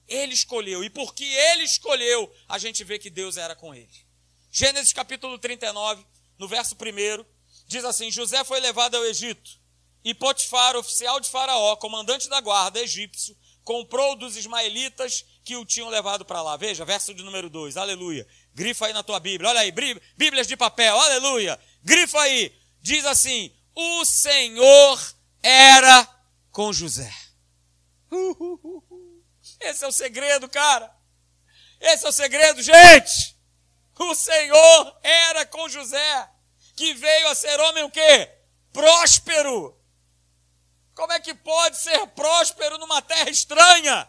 Ele 0.07 0.33
escolheu. 0.33 0.83
E 0.83 0.89
porque 0.89 1.23
ele 1.23 1.63
escolheu, 1.63 2.33
a 2.47 2.57
gente 2.57 2.83
vê 2.83 2.99
que 2.99 3.09
Deus 3.09 3.37
era 3.37 3.55
com 3.55 3.73
ele. 3.73 4.07
Gênesis 4.51 4.91
capítulo 4.91 5.37
39, 5.37 6.03
no 6.37 6.47
verso 6.47 6.75
1, 6.75 7.25
diz 7.67 7.85
assim: 7.85 8.11
José 8.11 8.43
foi 8.43 8.59
levado 8.59 8.97
ao 8.97 9.05
Egito. 9.05 9.59
E 10.03 10.13
Potifar, 10.13 10.75
oficial 10.75 11.19
de 11.19 11.29
Faraó, 11.29 11.75
comandante 11.75 12.27
da 12.27 12.41
guarda 12.41 12.79
egípcio, 12.79 13.37
comprou 13.63 14.15
dos 14.15 14.35
ismaelitas 14.35 15.25
que 15.49 15.55
o 15.55 15.65
tinham 15.65 15.89
levado 15.89 16.23
para 16.23 16.43
lá. 16.43 16.55
Veja, 16.57 16.85
verso 16.85 17.11
de 17.11 17.23
número 17.23 17.49
2, 17.49 17.75
aleluia. 17.75 18.27
Grifa 18.53 18.85
aí 18.85 18.93
na 18.93 19.01
tua 19.01 19.19
Bíblia, 19.19 19.49
olha 19.49 19.61
aí, 19.61 19.71
Bíblias 20.15 20.45
de 20.45 20.55
papel, 20.55 20.95
aleluia. 20.95 21.59
Grifa 21.83 22.21
aí, 22.21 22.55
diz 22.79 23.03
assim: 23.03 23.51
O 23.73 24.05
Senhor 24.05 25.15
era 25.41 26.07
com 26.51 26.71
José. 26.71 27.11
Esse 29.59 29.83
é 29.83 29.87
o 29.87 29.91
segredo, 29.91 30.47
cara. 30.47 30.95
Esse 31.81 32.05
é 32.05 32.09
o 32.09 32.11
segredo, 32.11 32.61
gente. 32.61 33.35
O 33.97 34.13
Senhor 34.13 34.99
era 35.01 35.47
com 35.47 35.67
José, 35.67 36.29
que 36.75 36.93
veio 36.93 37.27
a 37.27 37.33
ser 37.33 37.59
homem 37.59 37.83
o 37.85 37.89
quê? 37.89 38.31
Próspero. 38.71 39.75
Como 40.93 41.11
é 41.11 41.19
que 41.19 41.33
pode 41.33 41.75
ser 41.75 42.05
próspero 42.09 42.77
numa 42.77 43.01
terra 43.01 43.31
estranha? 43.31 44.07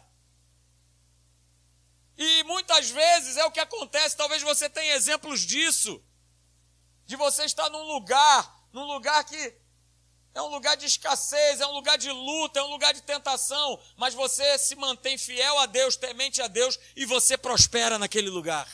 E 2.23 2.45
muitas 2.45 2.91
vezes 2.91 3.39
é 3.39 3.47
o 3.47 3.51
que 3.51 3.59
acontece, 3.59 4.15
talvez 4.15 4.43
você 4.43 4.69
tenha 4.69 4.95
exemplos 4.95 5.41
disso. 5.41 6.05
De 7.07 7.17
você 7.17 7.45
estar 7.45 7.71
num 7.71 7.83
lugar, 7.85 8.63
num 8.75 8.85
lugar 8.85 9.25
que 9.25 9.57
é 10.35 10.43
um 10.43 10.49
lugar 10.49 10.77
de 10.77 10.85
escassez, 10.85 11.63
é 11.63 11.67
um 11.67 11.73
lugar 11.73 11.97
de 11.97 12.11
luta, 12.13 12.61
é 12.61 12.63
um 12.63 12.71
lugar 12.71 12.93
de 12.93 13.01
tentação, 13.01 13.81
mas 13.97 14.13
você 14.13 14.59
se 14.59 14.77
mantém 14.77 15.17
fiel 15.17 15.59
a 15.61 15.65
Deus, 15.65 15.97
temente 15.97 16.43
a 16.43 16.47
Deus 16.47 16.79
e 16.95 17.07
você 17.07 17.39
prospera 17.39 17.99
naquele 17.99 18.29
lugar. 18.29 18.71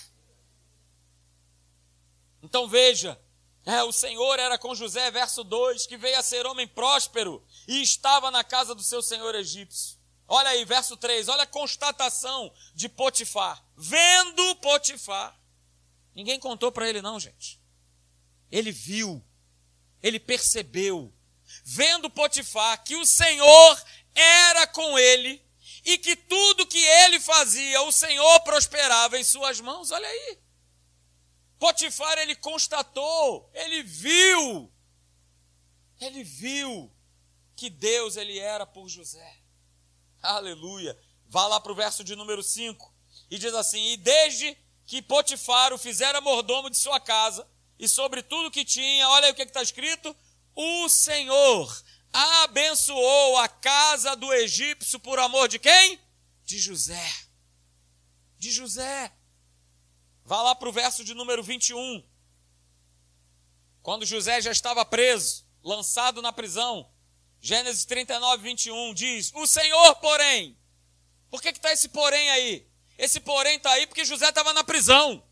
Então 2.42 2.66
veja, 2.66 3.16
é, 3.64 3.80
o 3.84 3.92
Senhor 3.92 4.40
era 4.40 4.58
com 4.58 4.74
José, 4.74 5.08
verso 5.12 5.44
2, 5.44 5.86
que 5.86 5.96
veio 5.96 6.18
a 6.18 6.22
ser 6.22 6.46
homem 6.46 6.66
próspero 6.66 7.46
e 7.68 7.80
estava 7.80 8.28
na 8.28 8.42
casa 8.42 8.74
do 8.74 8.82
seu 8.82 9.00
senhor 9.00 9.36
egípcio. 9.36 9.96
Olha 10.28 10.50
aí, 10.50 10.64
verso 10.64 10.96
3, 10.96 11.28
olha 11.28 11.44
a 11.44 11.46
constatação 11.46 12.52
de 12.74 12.88
Potifar. 12.88 13.64
Vendo 13.76 14.56
Potifar. 14.56 15.38
Ninguém 16.14 16.40
contou 16.40 16.72
para 16.72 16.88
ele, 16.88 17.00
não, 17.00 17.20
gente. 17.20 17.60
Ele 18.50 18.72
viu, 18.72 19.24
ele 20.02 20.18
percebeu, 20.18 21.12
vendo 21.64 22.10
Potifar 22.10 22.82
que 22.82 22.96
o 22.96 23.06
Senhor 23.06 23.84
era 24.14 24.66
com 24.66 24.98
ele 24.98 25.44
e 25.84 25.96
que 25.98 26.16
tudo 26.16 26.66
que 26.66 26.82
ele 26.82 27.20
fazia, 27.20 27.80
o 27.82 27.92
Senhor 27.92 28.40
prosperava 28.40 29.18
em 29.18 29.24
suas 29.24 29.60
mãos. 29.60 29.92
Olha 29.92 30.08
aí. 30.08 30.38
Potifar 31.58 32.18
ele 32.18 32.34
constatou, 32.34 33.48
ele 33.54 33.82
viu, 33.82 34.72
ele 36.00 36.22
viu 36.22 36.92
que 37.54 37.70
Deus 37.70 38.16
ele 38.16 38.38
era 38.38 38.66
por 38.66 38.88
José. 38.88 39.45
Aleluia. 40.26 40.98
Vá 41.28 41.46
lá 41.46 41.60
para 41.60 41.72
o 41.72 41.74
verso 41.74 42.02
de 42.02 42.16
número 42.16 42.42
5 42.42 42.94
e 43.30 43.38
diz 43.38 43.54
assim: 43.54 43.92
E 43.92 43.96
desde 43.96 44.56
que 44.84 45.02
Potifar 45.02 45.72
o 45.72 45.78
fizera 45.78 46.20
mordomo 46.20 46.70
de 46.70 46.76
sua 46.76 47.00
casa 47.00 47.46
e 47.78 47.88
sobre 47.88 48.22
tudo 48.22 48.50
que 48.50 48.64
tinha, 48.64 49.08
olha 49.08 49.26
aí 49.26 49.32
o 49.32 49.34
que 49.34 49.42
está 49.42 49.62
escrito: 49.62 50.14
o 50.54 50.88
Senhor 50.88 51.84
abençoou 52.12 53.36
a 53.36 53.48
casa 53.48 54.16
do 54.16 54.32
egípcio 54.32 54.98
por 54.98 55.18
amor 55.18 55.48
de 55.48 55.58
quem? 55.58 56.00
De 56.44 56.58
José. 56.58 57.12
De 58.38 58.50
José. 58.50 59.12
Vá 60.24 60.42
lá 60.42 60.54
para 60.54 60.68
o 60.68 60.72
verso 60.72 61.04
de 61.04 61.14
número 61.14 61.42
21. 61.42 62.04
Quando 63.82 64.06
José 64.06 64.40
já 64.40 64.50
estava 64.50 64.84
preso, 64.84 65.46
lançado 65.62 66.20
na 66.20 66.32
prisão, 66.32 66.90
Gênesis 67.40 67.84
39, 67.84 68.42
21 68.42 68.94
diz: 68.94 69.32
O 69.34 69.46
Senhor, 69.46 69.94
porém. 69.96 70.56
Por 71.30 71.42
que 71.42 71.48
está 71.48 71.72
esse 71.72 71.88
porém 71.88 72.30
aí? 72.30 72.66
Esse 72.98 73.20
porém 73.20 73.56
está 73.56 73.70
aí 73.72 73.86
porque 73.86 74.04
José 74.04 74.28
estava 74.28 74.52
na 74.52 74.64
prisão. 74.64 75.22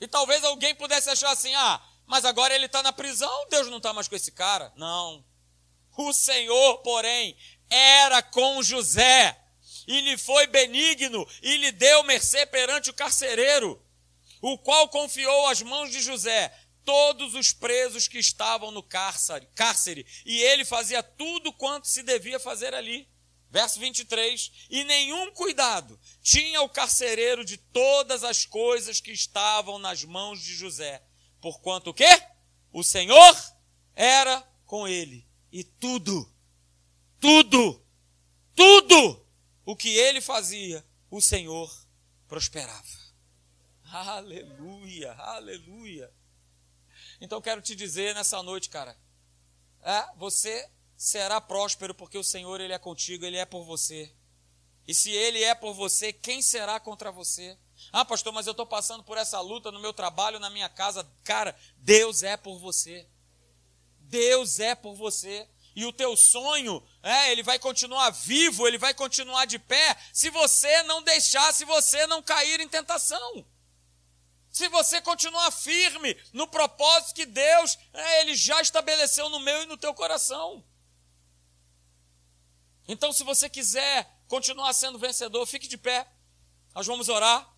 E 0.00 0.06
talvez 0.06 0.42
alguém 0.44 0.74
pudesse 0.74 1.10
achar 1.10 1.30
assim: 1.30 1.54
ah, 1.54 1.80
mas 2.06 2.24
agora 2.24 2.54
ele 2.54 2.66
está 2.66 2.82
na 2.82 2.92
prisão, 2.92 3.46
Deus 3.48 3.68
não 3.68 3.78
está 3.78 3.92
mais 3.92 4.08
com 4.08 4.16
esse 4.16 4.32
cara. 4.32 4.72
Não. 4.76 5.24
O 5.96 6.12
Senhor, 6.12 6.78
porém, 6.78 7.36
era 7.68 8.22
com 8.22 8.62
José 8.62 9.36
e 9.86 10.00
lhe 10.00 10.16
foi 10.16 10.46
benigno 10.46 11.26
e 11.42 11.56
lhe 11.56 11.72
deu 11.72 12.02
mercê 12.04 12.46
perante 12.46 12.90
o 12.90 12.94
carcereiro, 12.94 13.82
o 14.40 14.56
qual 14.58 14.88
confiou 14.88 15.46
às 15.48 15.60
mãos 15.62 15.90
de 15.90 16.00
José 16.00 16.52
todos 16.88 17.34
os 17.34 17.52
presos 17.52 18.08
que 18.08 18.18
estavam 18.18 18.70
no 18.70 18.82
cárcere, 18.82 19.46
cárcere 19.54 20.06
e 20.24 20.40
ele 20.40 20.64
fazia 20.64 21.02
tudo 21.02 21.52
quanto 21.52 21.86
se 21.86 22.02
devia 22.02 22.40
fazer 22.40 22.72
ali. 22.72 23.06
Verso 23.50 23.78
23: 23.78 24.50
E 24.70 24.84
nenhum 24.84 25.30
cuidado 25.32 26.00
tinha 26.22 26.62
o 26.62 26.68
carcereiro 26.68 27.44
de 27.44 27.58
todas 27.58 28.24
as 28.24 28.46
coisas 28.46 29.02
que 29.02 29.12
estavam 29.12 29.78
nas 29.78 30.02
mãos 30.02 30.40
de 30.40 30.54
José, 30.54 31.02
porquanto 31.42 31.90
o 31.90 31.94
quê? 31.94 32.22
O 32.72 32.82
Senhor 32.82 33.36
era 33.94 34.40
com 34.64 34.88
ele, 34.88 35.28
e 35.52 35.64
tudo, 35.64 36.34
tudo, 37.20 37.86
tudo 38.56 39.26
o 39.66 39.76
que 39.76 39.94
ele 39.94 40.22
fazia, 40.22 40.82
o 41.10 41.20
Senhor 41.20 41.70
prosperava. 42.26 42.98
Aleluia, 43.84 45.12
aleluia. 45.12 46.17
Então 47.20 47.40
quero 47.40 47.60
te 47.60 47.74
dizer 47.74 48.14
nessa 48.14 48.42
noite, 48.42 48.68
cara, 48.68 48.96
é, 49.82 50.08
você 50.16 50.68
será 50.96 51.40
próspero 51.40 51.94
porque 51.94 52.18
o 52.18 52.24
Senhor 52.24 52.60
ele 52.60 52.72
é 52.72 52.78
contigo, 52.78 53.24
ele 53.24 53.36
é 53.36 53.44
por 53.44 53.64
você. 53.64 54.12
E 54.86 54.94
se 54.94 55.10
ele 55.10 55.42
é 55.42 55.54
por 55.54 55.74
você, 55.74 56.12
quem 56.12 56.40
será 56.40 56.80
contra 56.80 57.12
você? 57.12 57.58
Ah, 57.92 58.04
pastor, 58.04 58.32
mas 58.32 58.46
eu 58.46 58.52
estou 58.52 58.66
passando 58.66 59.04
por 59.04 59.18
essa 59.18 59.40
luta 59.40 59.70
no 59.70 59.80
meu 59.80 59.92
trabalho, 59.92 60.40
na 60.40 60.48
minha 60.48 60.68
casa. 60.68 61.06
Cara, 61.22 61.54
Deus 61.76 62.22
é 62.22 62.36
por 62.36 62.58
você. 62.58 63.06
Deus 64.00 64.58
é 64.58 64.74
por 64.74 64.94
você 64.94 65.46
e 65.78 65.86
o 65.86 65.92
teu 65.92 66.16
sonho, 66.16 66.82
é, 67.04 67.30
ele 67.30 67.40
vai 67.40 67.56
continuar 67.56 68.10
vivo, 68.10 68.66
ele 68.66 68.78
vai 68.78 68.92
continuar 68.92 69.44
de 69.44 69.60
pé, 69.60 69.96
se 70.12 70.28
você 70.28 70.82
não 70.82 71.00
deixar, 71.04 71.54
se 71.54 71.64
você 71.64 72.04
não 72.08 72.20
cair 72.20 72.58
em 72.58 72.68
tentação. 72.68 73.46
Se 74.58 74.68
você 74.70 75.00
continuar 75.00 75.52
firme 75.52 76.20
no 76.32 76.48
propósito 76.48 77.14
que 77.14 77.24
Deus, 77.24 77.78
é, 77.92 78.22
ele 78.22 78.34
já 78.34 78.60
estabeleceu 78.60 79.28
no 79.28 79.38
meu 79.38 79.62
e 79.62 79.66
no 79.66 79.76
teu 79.76 79.94
coração. 79.94 80.64
Então, 82.88 83.12
se 83.12 83.22
você 83.22 83.48
quiser 83.48 84.12
continuar 84.26 84.72
sendo 84.72 84.98
vencedor, 84.98 85.46
fique 85.46 85.68
de 85.68 85.78
pé. 85.78 86.10
Nós 86.74 86.84
vamos 86.88 87.08
orar. 87.08 87.48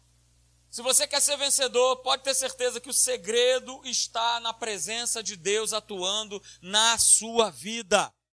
Se 0.70 0.82
você 0.82 1.06
quer 1.06 1.22
ser 1.22 1.38
vencedor, 1.38 2.02
pode 2.02 2.22
ter 2.22 2.34
certeza 2.34 2.82
que 2.82 2.90
o 2.90 2.92
segredo 2.92 3.80
está 3.86 4.38
na 4.40 4.52
presença 4.52 5.22
de 5.22 5.36
Deus 5.36 5.72
atuando 5.72 6.42
na 6.60 6.98
sua 6.98 7.48
vida. 7.50 8.12